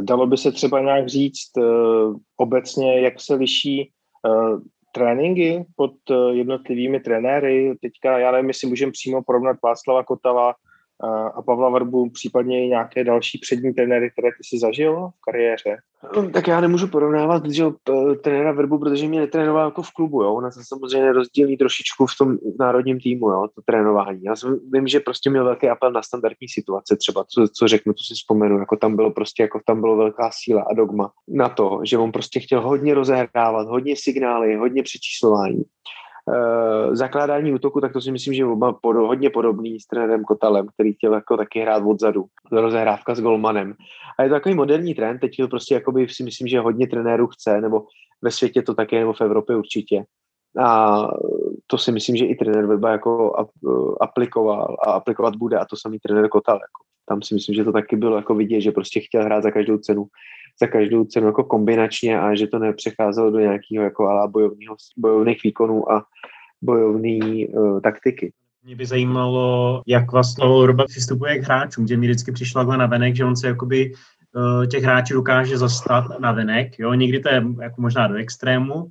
[0.00, 3.90] Dalo by se třeba nějak říct uh, obecně, jak se liší
[4.28, 4.60] uh,
[4.92, 7.74] tréninky pod uh, jednotlivými trenéry.
[7.82, 10.54] Teďka, já nevím, jestli můžeme přímo porovnat Václava Kotala
[11.34, 15.76] a Pavla Vrbu, případně nějaké další přední trenéry, které ty si zažil v kariéře?
[16.16, 17.64] No, tak já nemůžu porovnávat že,
[18.22, 20.22] trenéra Vrbu, protože mě netrénoval jako v klubu.
[20.22, 20.34] Jo.
[20.34, 24.22] Ona se samozřejmě rozdílí trošičku v tom národním týmu, jo, to trénování.
[24.22, 24.34] Já
[24.72, 28.14] vím, že prostě měl velký apel na standardní situace, třeba co, co řeknu, to si
[28.14, 31.98] vzpomenu, jako tam bylo prostě, jako tam bylo velká síla a dogma na to, že
[31.98, 35.64] on prostě chtěl hodně rozehrávat, hodně signály, hodně přečíslování
[36.92, 40.92] zakládání útoku, tak to si myslím, že oba pod, hodně podobný s trenérem Kotalem, který
[40.92, 43.74] chtěl jako taky hrát odzadu, rozehrávka s golmanem.
[44.18, 47.26] A je to takový moderní trend, teď to prostě jakoby si myslím, že hodně trenérů
[47.26, 47.84] chce, nebo
[48.22, 50.04] ve světě to také, nebo v Evropě určitě.
[50.64, 51.02] A
[51.66, 53.32] to si myslím, že i trenér Vrba jako
[54.00, 56.56] aplikoval a aplikovat bude a to samý trenér Kotal.
[56.56, 56.95] Jako.
[57.08, 59.78] Tam si myslím, že to taky bylo jako vidět, že prostě chtěl hrát za každou
[59.78, 60.06] cenu
[60.60, 65.42] za každou cenu jako kombinačně a že to nepřecházelo do nějakého jako ala bojovního, bojovných
[65.42, 66.04] výkonů a
[66.62, 68.32] bojovné uh, taktiky.
[68.64, 72.86] Mě by zajímalo, jak vlastně Roba přistupuje k hráčům, že mi vždycky přišlo takhle na
[72.86, 77.28] venek, že on se jakoby uh, těch hráčů dokáže zastat na venek, jo, někdy to
[77.28, 78.86] je jako možná do extrému,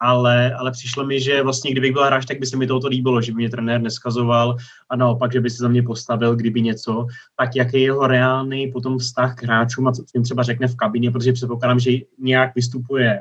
[0.00, 3.22] ale, ale přišlo mi, že vlastně kdybych byl hráč, tak by se mi tohoto líbilo,
[3.22, 4.56] že by mě trenér neskazoval
[4.90, 8.72] a naopak, že by se za mě postavil, kdyby něco, tak jaký je jeho reálný
[8.72, 12.54] potom vztah k hráčům a co jim třeba řekne v kabině, protože předpokládám, že nějak
[12.54, 13.20] vystupuje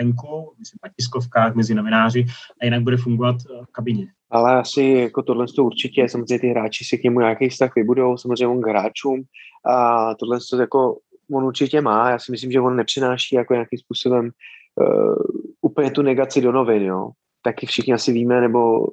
[0.00, 2.26] venku, myslím na tiskovkách, mezi novináři
[2.62, 4.06] a jinak bude fungovat v kabině.
[4.30, 8.16] Ale asi jako tohle to určitě, samozřejmě ty hráči si k němu nějaký vztah vybudou,
[8.16, 9.22] samozřejmě on k hráčům
[9.66, 10.98] a tohle to jako
[11.32, 12.10] on určitě má.
[12.10, 14.30] Já si myslím, že on nepřináší jako nějakým způsobem
[14.80, 15.14] uh,
[15.74, 17.10] úplně tu negaci do novin, jo.
[17.42, 18.86] Taky všichni asi víme, nebo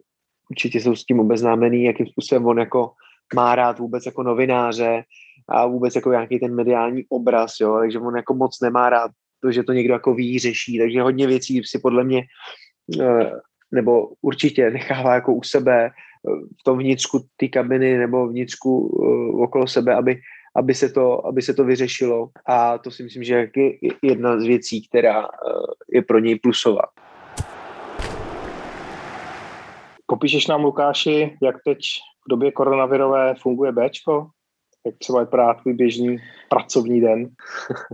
[0.49, 2.91] určitě jsou s tím obeznámený, jakým způsobem on jako
[3.35, 5.03] má rád vůbec jako novináře
[5.49, 9.51] a vůbec jako nějaký ten mediální obraz, jo, takže on jako moc nemá rád to,
[9.51, 12.23] že to někdo jako ví, řeší, takže hodně věcí si podle mě
[12.99, 13.23] uh,
[13.71, 15.91] nebo určitě nechává jako u sebe eh,
[16.59, 20.19] v tom vnitřku té kabiny nebo vnitřku uh, okolo sebe, aby
[20.55, 22.29] aby se, to, aby se to vyřešilo.
[22.45, 23.71] A to si myslím, že je
[24.01, 25.27] jedna z věcí, která eh,
[25.93, 26.83] je pro něj plusová.
[30.05, 31.79] Popíšeš nám, Lukáši, jak teď
[32.27, 34.27] v době koronavirové funguje Bčko?
[34.85, 36.17] Jak třeba vypadá tvůj běžný
[36.49, 37.29] pracovní den?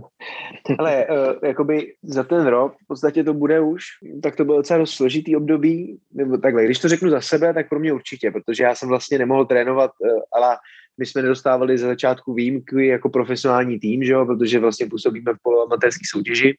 [0.78, 3.84] Ale uh, jakoby za ten rok, v podstatě to bude už,
[4.22, 7.68] tak to bylo docela dost složitý období, nebo takhle, když to řeknu za sebe, tak
[7.68, 10.56] pro mě určitě, protože já jsem vlastně nemohl trénovat, uh, ale
[10.98, 15.42] my jsme nedostávali za začátku výjimky jako profesionální tým, že jo, protože vlastně působíme v
[15.42, 16.56] poloamatérské soutěži,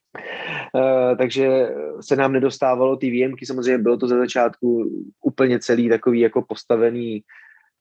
[0.74, 1.68] uh, takže
[2.00, 4.90] se nám nedostávalo ty výjimky, samozřejmě bylo to za začátku
[5.24, 7.22] úplně celý takový jako postavený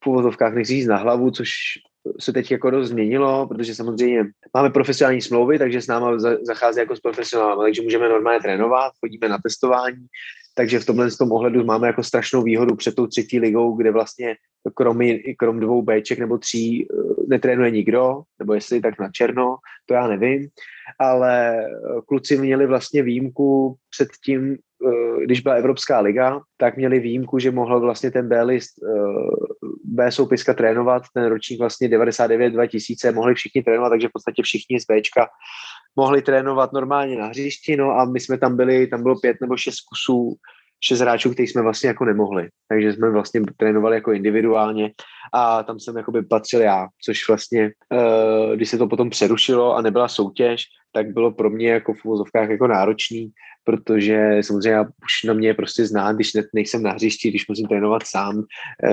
[0.03, 1.49] v úvozovkách nechci říct na hlavu, což
[2.20, 6.95] se teď jako dost změnilo, protože samozřejmě máme profesionální smlouvy, takže s náma zachází jako
[6.95, 10.05] s profesionálem, takže můžeme normálně trénovat, chodíme na testování,
[10.60, 14.36] takže v tomhle tom ohledu máme jako strašnou výhodu před tou třetí ligou, kde vlastně
[14.76, 16.95] kromě, krom dvou Bček nebo tří eh,
[17.28, 19.55] netrénuje nikdo, nebo jestli tak na černo,
[19.86, 20.47] to já nevím,
[20.99, 21.68] ale eh,
[22.07, 27.51] kluci měli vlastně výjimku před tím, eh, když byla Evropská liga, tak měli výjimku, že
[27.51, 28.84] mohl vlastně ten B-list
[29.84, 34.86] B soupiska trénovat, ten ročník vlastně 99-2000 mohli všichni trénovat, takže v podstatě všichni z
[34.86, 35.28] Bčka
[35.95, 39.57] mohli trénovat normálně na hřišti, no a my jsme tam byli, tam bylo pět nebo
[39.57, 40.35] šest kusů
[40.83, 42.49] šest hráčů, který jsme vlastně jako nemohli.
[42.67, 44.91] Takže jsme vlastně trénovali jako individuálně
[45.33, 49.81] a tam jsem jakoby patřil já, což vlastně, uh, když se to potom přerušilo a
[49.81, 53.31] nebyla soutěž, tak bylo pro mě jako v uvozovkách jako náročný,
[53.63, 58.01] protože samozřejmě už na mě prostě znám, když ne, nejsem na hřišti, když musím trénovat
[58.05, 58.43] sám,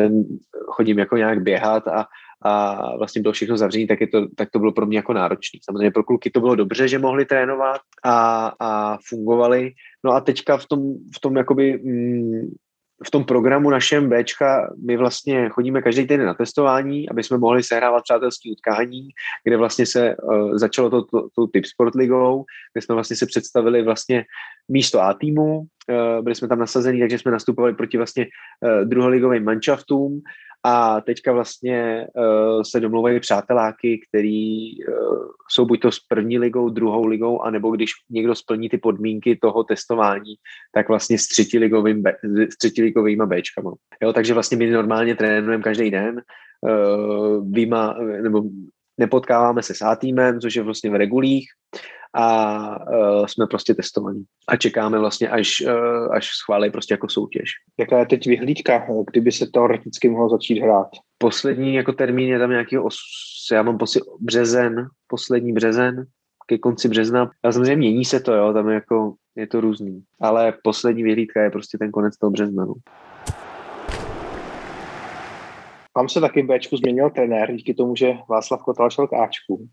[0.09, 2.05] um, chodím jako nějak běhat a,
[2.43, 5.61] a vlastně bylo všechno zavřené, tak, je to, tak to bylo pro mě jako náročné.
[5.65, 9.73] Samozřejmě pro kluky to bylo dobře, že mohli trénovat a, a fungovali.
[10.05, 10.81] No a teďka v tom,
[11.17, 12.51] v tom jakoby, mm,
[13.07, 17.63] v tom programu našem Bčka my vlastně chodíme každý týden na testování, aby jsme mohli
[17.63, 19.09] sehrávat přátelské utkání,
[19.45, 23.27] kde vlastně se uh, začalo to, to, to Tip Sport ligou, kde jsme vlastně se
[23.27, 24.25] představili vlastně
[24.69, 29.45] místo A týmu, uh, byli jsme tam nasazení, takže jsme nastupovali proti vlastně uh, druholigovým
[29.45, 30.21] manšaftům
[30.69, 36.69] a teďka vlastně uh, se domluvají přáteláky, který uh, jsou buď to s první ligou,
[36.69, 40.35] druhou ligou, anebo když někdo splní ty podmínky toho testování,
[40.75, 42.03] tak vlastně s třetiligovým,
[42.53, 43.73] s třetiligovýma Bčkama.
[44.03, 46.23] Jo, takže vlastně my normálně trénujeme každý den,
[46.61, 48.43] uh, výma, nebo
[48.99, 51.47] nepotkáváme se s A týmem, což je vlastně v regulích
[52.19, 54.25] a uh, jsme prostě testovaní.
[54.49, 57.51] A čekáme vlastně, až, uh, až schválí prostě jako soutěž.
[57.79, 60.89] Jaká je teď vyhlídka, kdyby se teoreticky mohlo začít hrát?
[61.19, 62.97] Poslední jako termín je tam nějaký, os,
[63.53, 66.07] já mám pocit březen, poslední březen,
[66.47, 67.31] ke konci března.
[67.45, 70.03] A samozřejmě mění se to, jo, tam je jako, je to různý.
[70.21, 72.65] Ale poslední vyhlídka je prostě ten konec toho března.
[72.65, 72.75] No.
[75.95, 79.69] Tam se taky v Bčku změnil trenér, díky tomu, že Václav Kotal šel k Ačku.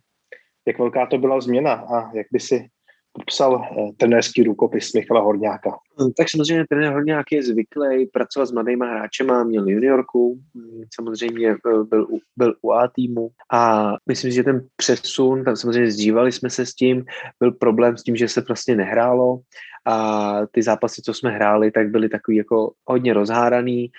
[0.67, 2.69] Jak velká to byla změna a jak by si
[3.13, 5.69] popsal eh, trenérský rukopis Michala Horňáka?
[5.99, 11.51] No, tak samozřejmě trenér Horňák je zvyklý pracovat s mladými hráčema, měl juniorku, hm, samozřejmě
[11.51, 12.07] eh, byl,
[12.37, 16.73] byl u A týmu a myslím, že ten přesun, tam samozřejmě zdívali jsme se s
[16.75, 17.05] tím,
[17.39, 19.39] byl problém s tím, že se vlastně nehrálo
[19.85, 23.91] a ty zápasy, co jsme hráli, tak byly takový jako hodně rozháraný,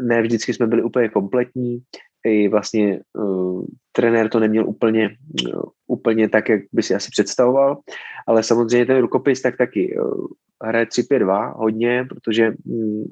[0.00, 1.82] ne vždycky jsme byli úplně kompletní,
[2.26, 5.16] i vlastně uh, trenér to neměl úplně,
[5.54, 7.78] uh, úplně tak, jak by si asi představoval,
[8.26, 10.26] ale samozřejmě ten rukopis tak taky uh,
[10.64, 13.04] hraje 3-5-2 hodně, protože um,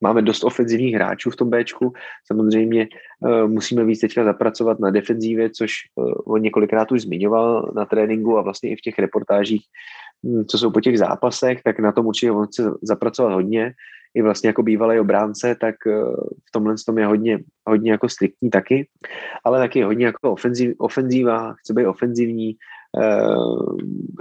[0.00, 1.92] máme dost ofenzivních hráčů v tom Bčku,
[2.26, 2.88] samozřejmě
[3.20, 8.38] uh, musíme víc teďka zapracovat na defenzívě, což uh, on několikrát už zmiňoval na tréninku
[8.38, 9.64] a vlastně i v těch reportážích,
[10.22, 13.74] um, co jsou po těch zápasech, tak na tom určitě on chce zapracovat hodně,
[14.14, 15.92] i vlastně jako bývalý obránce, tak eh,
[16.48, 18.88] v tomhle tom je hodně, hodně jako striktní taky,
[19.44, 22.56] ale taky hodně jako ofenziv, ofenzíva, chce být ofenzivní,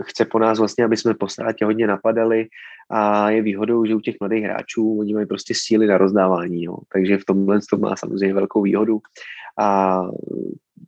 [0.03, 2.47] chce po nás vlastně, aby jsme po ztrátě hodně napadali
[2.89, 6.77] a je výhodou, že u těch mladých hráčů oni mají prostě síly na rozdávání, jo.
[6.93, 8.99] takže v tomhle to má samozřejmě velkou výhodu
[9.59, 9.99] a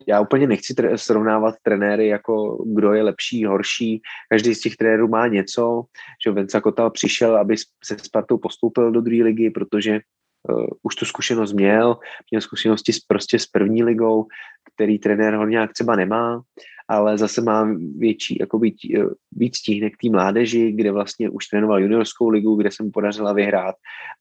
[0.07, 4.01] já úplně nechci tr- srovnávat trenéry jako kdo je lepší, horší.
[4.29, 5.83] Každý z těch trenérů má něco,
[6.25, 9.99] že Venca Kotal přišel, aby se Spartou postoupil do druhé ligy, protože
[10.49, 11.97] uh, už tu zkušenost měl,
[12.31, 14.27] měl zkušenosti s, prostě s první ligou,
[14.73, 16.41] který trenér ho nějak třeba nemá,
[16.87, 21.81] ale zase má větší, jako být, uh, víc tíhnek té mládeži, kde vlastně už trénoval
[21.81, 23.75] juniorskou ligu, kde se mu podařila vyhrát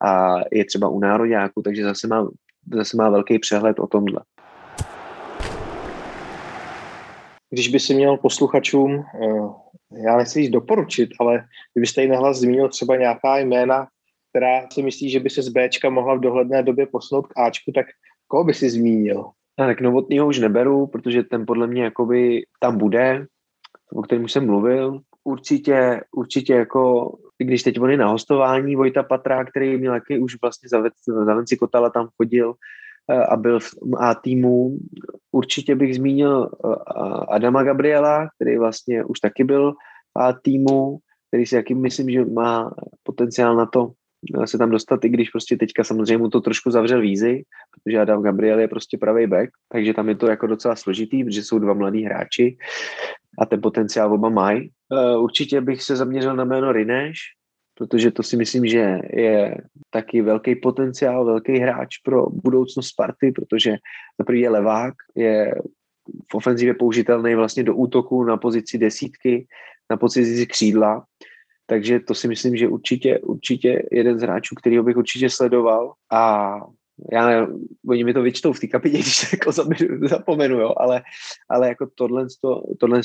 [0.05, 2.29] a je třeba u nároďáku, takže zase má,
[2.75, 4.21] zase má velký přehled o tomhle.
[7.51, 9.63] Když by si měl posluchačům, eh,
[10.05, 11.45] já nechci jít doporučit, ale
[11.75, 13.87] kdybyste jí nahlas zmínil třeba nějaká jména,
[14.31, 17.73] která si myslí, že by se z Bčka mohla v dohledné době posunout k Ačku,
[17.73, 17.87] tak
[18.29, 19.25] koho by si zmínil?
[19.57, 23.27] Tak Novotnýho už neberu, protože ten podle mě jakoby tam bude,
[23.93, 25.01] o kterém už jsem mluvil.
[25.25, 27.13] Určitě, určitě jako,
[27.45, 30.83] když teď on je na hostování, Vojta Patra, který měl jaký už vlastně za,
[31.35, 32.55] Venci Kotala tam chodil,
[33.11, 34.79] Eh, a byl v A týmu.
[35.33, 36.75] Určitě bych zmínil eh,
[37.29, 42.25] Adama Gabriela, který vlastně už taky byl v A týmu, který si jaký myslím, že
[42.25, 43.91] má potenciál na to
[44.43, 47.43] eh, se tam dostat, i když prostě teďka samozřejmě mu to trošku zavřel vízy,
[47.75, 51.43] protože Adam Gabriel je prostě pravý back, takže tam je to jako docela složitý, protože
[51.43, 52.57] jsou dva mladí hráči
[53.39, 54.71] a ten potenciál oba mají.
[55.19, 57.19] Určitě bych se zaměřil na jméno Rineš,
[57.75, 59.57] protože to si myslím, že je
[59.91, 63.77] taky velký potenciál, velký hráč pro budoucnost Sparty, protože
[64.19, 65.55] za je levák, je
[66.33, 69.47] v ofenzivě použitelný vlastně do útoku na pozici desítky,
[69.91, 71.05] na pozici křídla,
[71.67, 75.93] takže to si myslím, že určitě, určitě jeden z hráčů, kterýho bych určitě sledoval.
[76.13, 76.53] A
[77.13, 77.47] já ne,
[77.89, 79.53] oni mi to vyčtou v té kapině, když to jako
[80.09, 81.03] zapomenu, jo, ale,
[81.49, 82.27] ale jako tohle,
[82.79, 83.01] tohle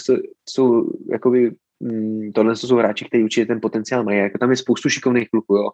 [0.50, 4.18] jsou jakoby Mm, tohle jsou hráči, kteří určitě ten potenciál mají.
[4.20, 5.70] Jako tam je spoustu šikovných kluků, jo.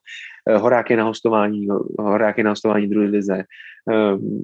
[0.49, 1.67] Eh, Horák je na hostování,
[1.99, 3.43] Horák je na hostování druhé lize.
[3.91, 4.41] Ehm,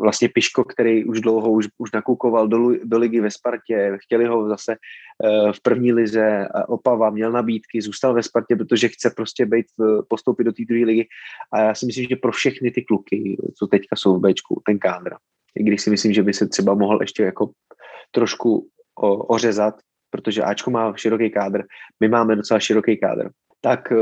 [0.00, 4.48] vlastně Piško, který už dlouho už, už nakukoval do, do ligy ve Spartě, chtěli ho
[4.48, 9.66] zase eh, v první lize, Opava měl nabídky, zůstal ve Spartě, protože chce prostě být,
[10.08, 11.08] postoupit do té druhé ligy.
[11.52, 14.78] A já si myslím, že pro všechny ty kluky, co teďka jsou v Bčku, ten
[14.78, 15.14] kádr,
[15.56, 17.50] i když si myslím, že by se třeba mohl ještě jako
[18.10, 18.68] trošku
[19.28, 19.74] ořezat,
[20.12, 21.62] protože Ačko má široký kádr,
[22.00, 23.96] my máme docela široký kádr, tak, eh,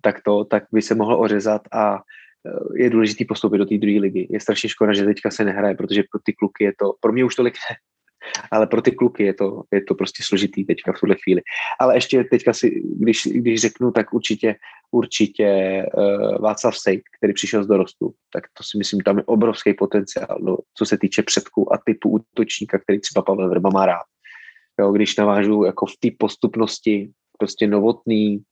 [0.00, 4.00] tak to, tak by se mohlo ořezat a eh, je důležitý postoupit do té druhé
[4.00, 4.26] ligy.
[4.30, 7.24] Je strašně škoda, že teďka se nehraje, protože pro ty kluky je to, pro mě
[7.24, 7.76] už tolik ne,
[8.50, 11.40] ale pro ty kluky je to, je to prostě složitý teďka v tuhle chvíli.
[11.80, 14.56] Ale ještě teďka si, když, když řeknu, tak určitě,
[14.90, 19.74] určitě uh, Václav Sejk, který přišel z dorostu, tak to si myslím, tam je obrovský
[19.74, 24.11] potenciál, no, co se týče předku a typu útočníka, který třeba Pavel Vrba má rád.
[24.80, 28.42] Jo, když navážu jako v té postupnosti, prostě novotný,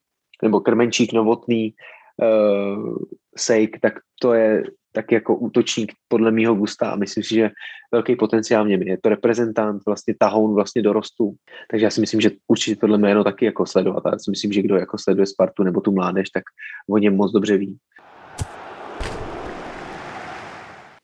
[0.42, 1.74] nebo krmenčík novotný,
[2.22, 2.96] uh,
[3.36, 4.62] sejk, tak to je
[4.92, 7.50] tak jako útočník podle mýho gusta a myslím si, že
[7.92, 8.98] velký potenciál v něm je.
[9.02, 11.34] to reprezentant, vlastně tahoun vlastně dorostu,
[11.70, 14.52] takže já si myslím, že určitě tohle jméno taky jako sledovat a já si myslím,
[14.52, 16.42] že kdo jako sleduje Spartu nebo tu mládež, tak
[16.90, 17.78] o něm moc dobře ví.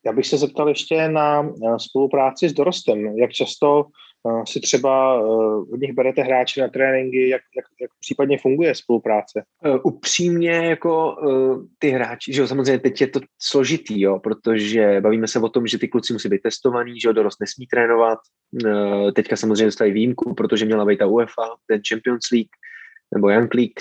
[0.06, 3.18] Já bych se zeptal ještě na spolupráci s dorostem.
[3.18, 3.84] Jak často
[4.46, 9.42] si třeba uh, od nich berete hráče na tréninky, jak, jak, jak případně funguje spolupráce?
[9.66, 15.00] Uh, upřímně jako uh, ty hráči, že jo, samozřejmě teď je to složitý, jo, protože
[15.00, 18.18] bavíme se o tom, že ty kluci musí být testovaní, že jo, dorost nesmí trénovat.
[19.14, 22.50] Teďka samozřejmě dostali výjimku, protože měla být ta UEFA, ten Champions League
[23.14, 23.80] nebo Young League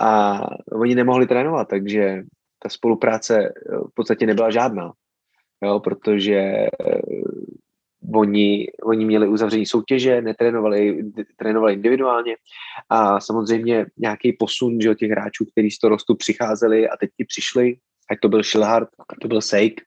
[0.00, 0.40] a
[0.72, 2.22] oni nemohli trénovat, takže
[2.62, 3.52] ta spolupráce
[3.90, 4.92] v podstatě nebyla žádná,
[5.64, 6.66] jo, protože
[8.14, 11.04] Oni, oni měli uzavření soutěže, netrénovali,
[11.36, 12.36] trénovali individuálně
[12.88, 17.24] a samozřejmě nějaký posun že, těch hráčů, kteří z toho rostu přicházeli a teď ti
[17.24, 17.76] přišli,
[18.10, 18.88] ať to byl Schilhard,
[19.20, 19.80] to byl Sejk,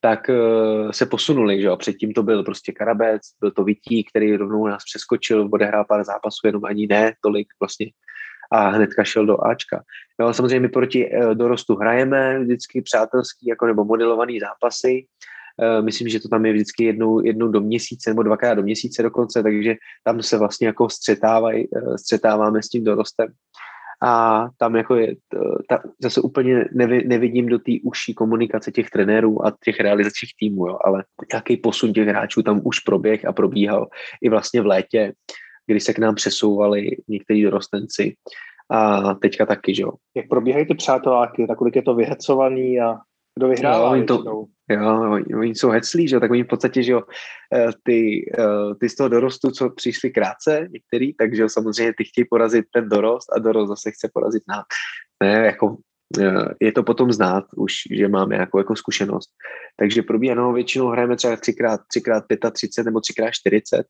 [0.00, 1.76] tak uh, se posunuli, že jo.
[1.76, 6.46] Předtím to byl prostě Karabec, byl to Vití, který rovnou nás přeskočil, odehrál pár zápasů,
[6.46, 7.86] jenom ani ne tolik vlastně
[8.52, 9.82] a hnedka šel do Ačka.
[10.20, 15.37] Jo, samozřejmě my proti uh, dorostu hrajeme vždycky přátelský jako nebo modelovaný zápasy, Eh,
[15.80, 19.42] myslím, že to tam je vždycky jednou, jednou do měsíce nebo dvakrát do měsíce dokonce,
[19.42, 23.28] takže tam se vlastně jako střetávaj, eh, střetáváme s tím dorostem.
[24.02, 25.14] A tam jako je,
[25.68, 30.66] ta, zase úplně nevi, nevidím do té užší komunikace těch trenérů a těch realizačních týmů,
[30.66, 31.04] jo, ale
[31.34, 33.86] jaký posun těch hráčů tam už proběh a probíhal
[34.22, 35.12] i vlastně v létě,
[35.66, 38.14] kdy se k nám přesouvali někteří dorostenci
[38.70, 39.92] a teďka taky, že jo.
[40.16, 42.94] Jak probíhají ty přáteláky, tak kolik je to vyhecovaný a
[43.38, 46.82] kdo vyhrává jo, to, Jo, oni, oni jsou heclí, že jo, tak oni v podstatě,
[46.82, 47.02] že jo,
[47.54, 52.04] eh, ty, eh, ty z toho dorostu, co přišli krátce, některý, takže jo, samozřejmě ty
[52.04, 54.64] chtějí porazit ten dorost a dorost zase chce porazit nás.
[55.22, 55.76] Ne, jako
[56.20, 59.30] eh, je to potom znát už, že máme jako, jako zkušenost.
[59.76, 63.82] Takže probíhá, no, většinou hrajeme třeba 3x, 3x35 nebo 3x40,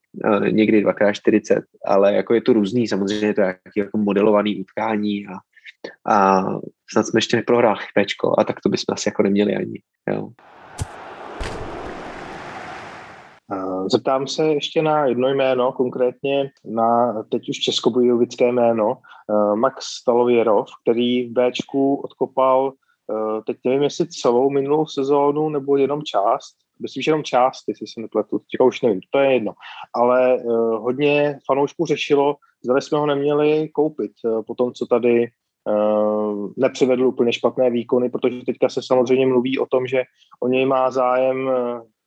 [0.51, 5.33] někdy 2x40, ale jako je to různý, samozřejmě je to jaký jako modelovaný utkání a,
[6.15, 6.45] a
[6.93, 9.83] snad jsme ještě neprohráli pečko a tak to bychom asi jako neměli ani.
[10.11, 10.29] Jo.
[13.93, 20.67] Zeptám se ještě na jedno jméno, konkrétně na teď už českobujovické jméno, eh, Max Stalověrov,
[20.83, 27.03] který v Bčku odkopal, eh, teď nevím, jestli celou minulou sezónu nebo jenom část, myslím,
[27.03, 29.53] že jenom část, jestli se nepletu, teďka už nevím, to je jedno,
[29.95, 30.43] ale eh,
[30.79, 34.13] hodně fanoušků řešilo, zda jsme ho neměli koupit
[34.47, 35.31] po tom, co tady
[36.57, 40.03] nepřivedl úplně špatné výkony, protože teďka se samozřejmě mluví o tom, že
[40.43, 41.51] o něj má zájem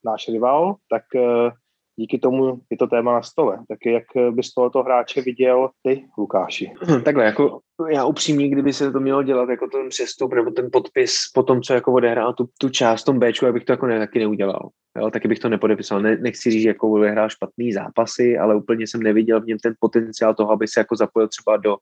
[0.05, 1.51] náš rival, tak eh,
[1.95, 3.59] díky tomu je to téma na stole.
[3.67, 6.71] Tak jak bys tohoto hráče viděl ty, Lukáši?
[7.05, 7.59] Takhle, jako
[7.89, 11.61] já upřímně, kdyby se to mělo dělat jako ten přestup nebo ten podpis po tom,
[11.61, 14.69] co jako odehrál tu, tu část tom Bčku, abych to jako ne, taky neudělal.
[14.97, 16.03] Jo, taky bych to nepodepisoval.
[16.03, 19.73] Ne, nechci říct, že jako odehrál špatný zápasy, ale úplně jsem neviděl v něm ten
[19.79, 21.77] potenciál toho, aby se jako zapojil třeba do,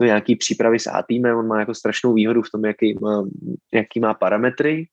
[0.00, 1.36] do nějaký přípravy s A týmem.
[1.36, 3.24] On má jako strašnou výhodu v tom, jaký má,
[3.72, 4.88] jaký má parametry,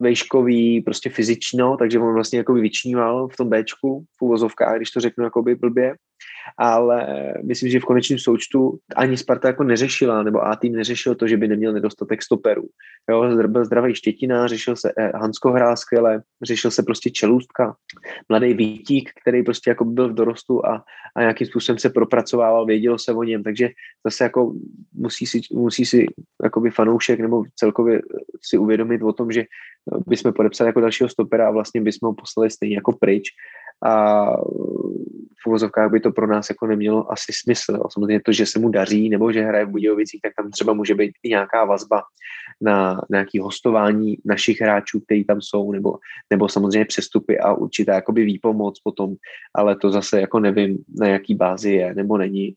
[0.00, 5.00] vejškový, prostě fyzično, takže on vlastně jako vyčníval v tom Bčku, v úvozovkách, když to
[5.00, 5.94] řeknu jako by blbě
[6.58, 7.06] ale
[7.44, 11.36] myslím, že v konečném součtu ani Sparta jako neřešila, nebo A tým neřešil to, že
[11.36, 12.64] by neměl nedostatek stoperů.
[13.10, 17.74] Jo, byl zdravý Štětina, řešil se eh, Hansko hrál skvěle, řešil se prostě Čelůstka,
[18.28, 20.84] mladý Vítík, který prostě jako byl v dorostu a,
[21.16, 23.68] a nějakým způsobem se propracovával, vědělo se o něm, takže
[24.06, 24.52] zase jako
[24.94, 26.06] musí si, musí si
[26.42, 28.02] jakoby fanoušek nebo celkově
[28.42, 29.44] si uvědomit o tom, že
[30.06, 33.30] bychom podepsali jako dalšího stopera a vlastně bychom ho poslali stejně jako pryč
[33.84, 34.26] a
[35.42, 37.82] v uvozovkách by to pro nás jako nemělo asi smysl.
[37.92, 40.94] Samozřejmě to, že se mu daří nebo že hraje v Budějovicích, tak tam třeba může
[40.94, 42.02] být i nějaká vazba
[42.60, 45.98] na nějaké hostování našich hráčů, kteří tam jsou, nebo,
[46.30, 49.14] nebo samozřejmě přestupy a určitá jakoby výpomoc potom,
[49.54, 52.54] ale to zase jako nevím, na jaký bázi je nebo není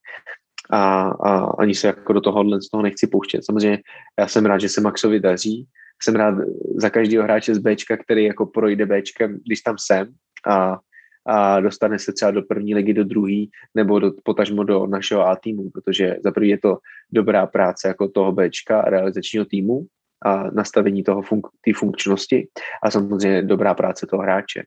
[0.69, 3.45] a, a ani se jako do tohohle z toho nechci pouštět.
[3.45, 3.79] Samozřejmě
[4.19, 5.67] já jsem rád, že se Maxovi daří,
[6.03, 6.35] jsem rád
[6.75, 10.07] za každého hráče z Bčka, který jako projde Bčkem, když tam jsem
[10.47, 10.79] a
[11.29, 13.45] a dostane se třeba do první ligy, do druhé,
[13.75, 16.77] nebo do, potažmo do našeho A týmu, protože za první je to
[17.11, 19.85] dobrá práce jako toho Bčka, realizačního týmu
[20.25, 22.47] a nastavení toho funk, té funkčnosti
[22.83, 24.63] a samozřejmě dobrá práce toho hráče.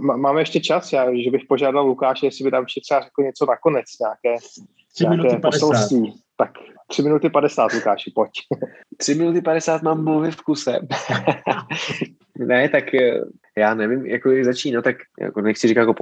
[0.00, 3.46] Máme ještě čas, já, že bych požádal Lukáše, jestli by tam ještě třeba řekl něco
[3.46, 4.44] nakonec, nějaké,
[5.00, 6.14] nějaké poselství.
[6.36, 6.50] Tak
[6.86, 8.30] 3 minuty 50, Lukáši, pojď.
[8.96, 10.78] 3 minuty 50 mám mluvit v kuse.
[12.38, 13.20] ne, tak eh,
[13.56, 15.94] já nevím, jako jak začít, no tak jako nechci říkat jako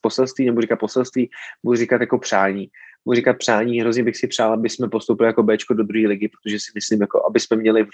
[0.00, 1.30] poselství, nebo říkat poselství,
[1.64, 2.68] budu říkat jako přání.
[3.06, 6.28] Budu říkat přání, hrozně bych si přál, aby jsme postoupili jako Bčko do druhé ligy,
[6.28, 7.88] protože si myslím, jako aby jsme měli v,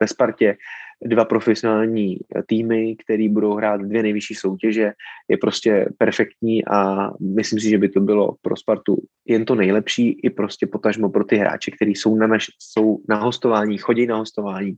[0.00, 0.56] ve Spartě
[1.04, 4.92] dva profesionální týmy, který budou hrát dvě nejvyšší soutěže,
[5.28, 8.96] je prostě perfektní a myslím si, že by to bylo pro Spartu
[9.28, 13.16] jen to nejlepší i prostě potažmo pro ty hráče, kteří jsou na, naš, jsou na
[13.16, 14.76] hostování, chodí na hostování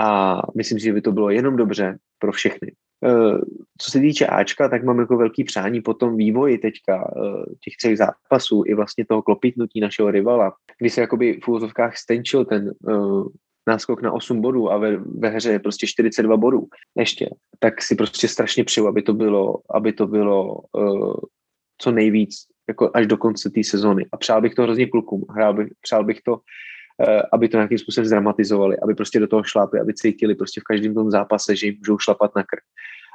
[0.00, 2.72] a myslím si, že by to bylo jenom dobře pro všechny.
[3.04, 3.38] Eh,
[3.78, 7.76] co se týče Ačka, tak mám jako velký přání po tom vývoji teďka eh, těch
[7.76, 12.72] třech zápasů i vlastně toho klopitnutí našeho rivala, kdy se jakoby v úvozovkách stenčil ten
[12.80, 13.26] uh,
[13.66, 16.66] náskok na 8 bodů a ve, ve hře je prostě 42 bodů
[16.98, 21.14] ještě, tak si prostě strašně přeju, aby to bylo, aby to bylo uh,
[21.78, 22.34] co nejvíc
[22.68, 24.06] jako až do konce té sezony.
[24.12, 25.24] A přál bych to hrozně klukům.
[25.30, 26.40] Hrál bych, přál bych to,
[27.32, 30.94] aby to nějakým způsobem zdramatizovali, aby prostě do toho šlápli, aby cítili prostě v každém
[30.94, 32.64] tom zápase, že jim můžou šlapat na krk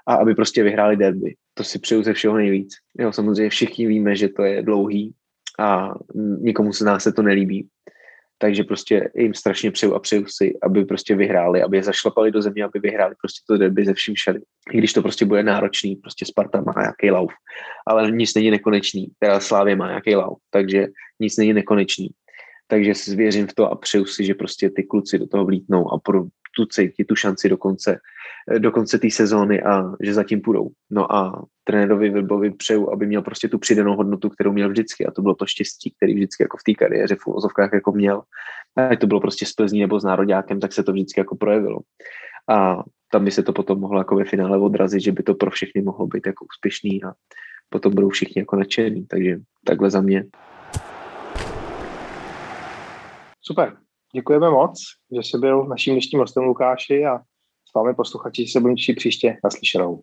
[0.07, 1.35] a aby prostě vyhráli derby.
[1.53, 2.73] To si přeju ze všeho nejvíc.
[2.99, 5.13] Jo, samozřejmě všichni víme, že to je dlouhý
[5.59, 5.93] a
[6.39, 7.69] nikomu z nás se to nelíbí
[8.37, 12.41] takže prostě jim strašně přeju a přeju si, aby prostě vyhráli, aby je zašlapali do
[12.41, 14.39] země, aby vyhráli prostě to derby ze vším všady.
[14.71, 17.33] I když to prostě bude náročný, prostě Sparta má nějaký lauf,
[17.87, 20.87] ale nic není nekonečný, teda Slávě má nějaký lauf, takže
[21.19, 22.09] nic není nekonečný.
[22.67, 25.93] Takže si zvěřím v to a přeju si, že prostě ty kluci do toho vlítnou
[25.93, 25.99] a
[26.55, 27.99] tu cítit tu šanci do konce,
[28.57, 30.69] do konce té sezóny a že zatím půjdou.
[30.91, 35.11] No a trenérovi Vilbovi přeju, aby měl prostě tu přidanou hodnotu, kterou měl vždycky a
[35.11, 38.21] to bylo to štěstí, který vždycky jako v té kariéře v úvozovkách jako měl.
[38.75, 41.79] A to bylo prostě s Plzní nebo s Nároďákem, tak se to vždycky jako projevilo.
[42.49, 45.51] A tam by se to potom mohlo jako ve finále odrazit, že by to pro
[45.51, 47.13] všechny mohlo být jako úspěšný a
[47.69, 49.05] potom budou všichni jako nadšení.
[49.05, 50.25] Takže takhle za mě.
[53.47, 53.77] Super.
[54.15, 54.79] Děkujeme moc,
[55.15, 57.19] že jsi byl naším dnešním hostem Lukáši a
[57.69, 60.01] s vámi posluchači se budeme příště naslyšenou.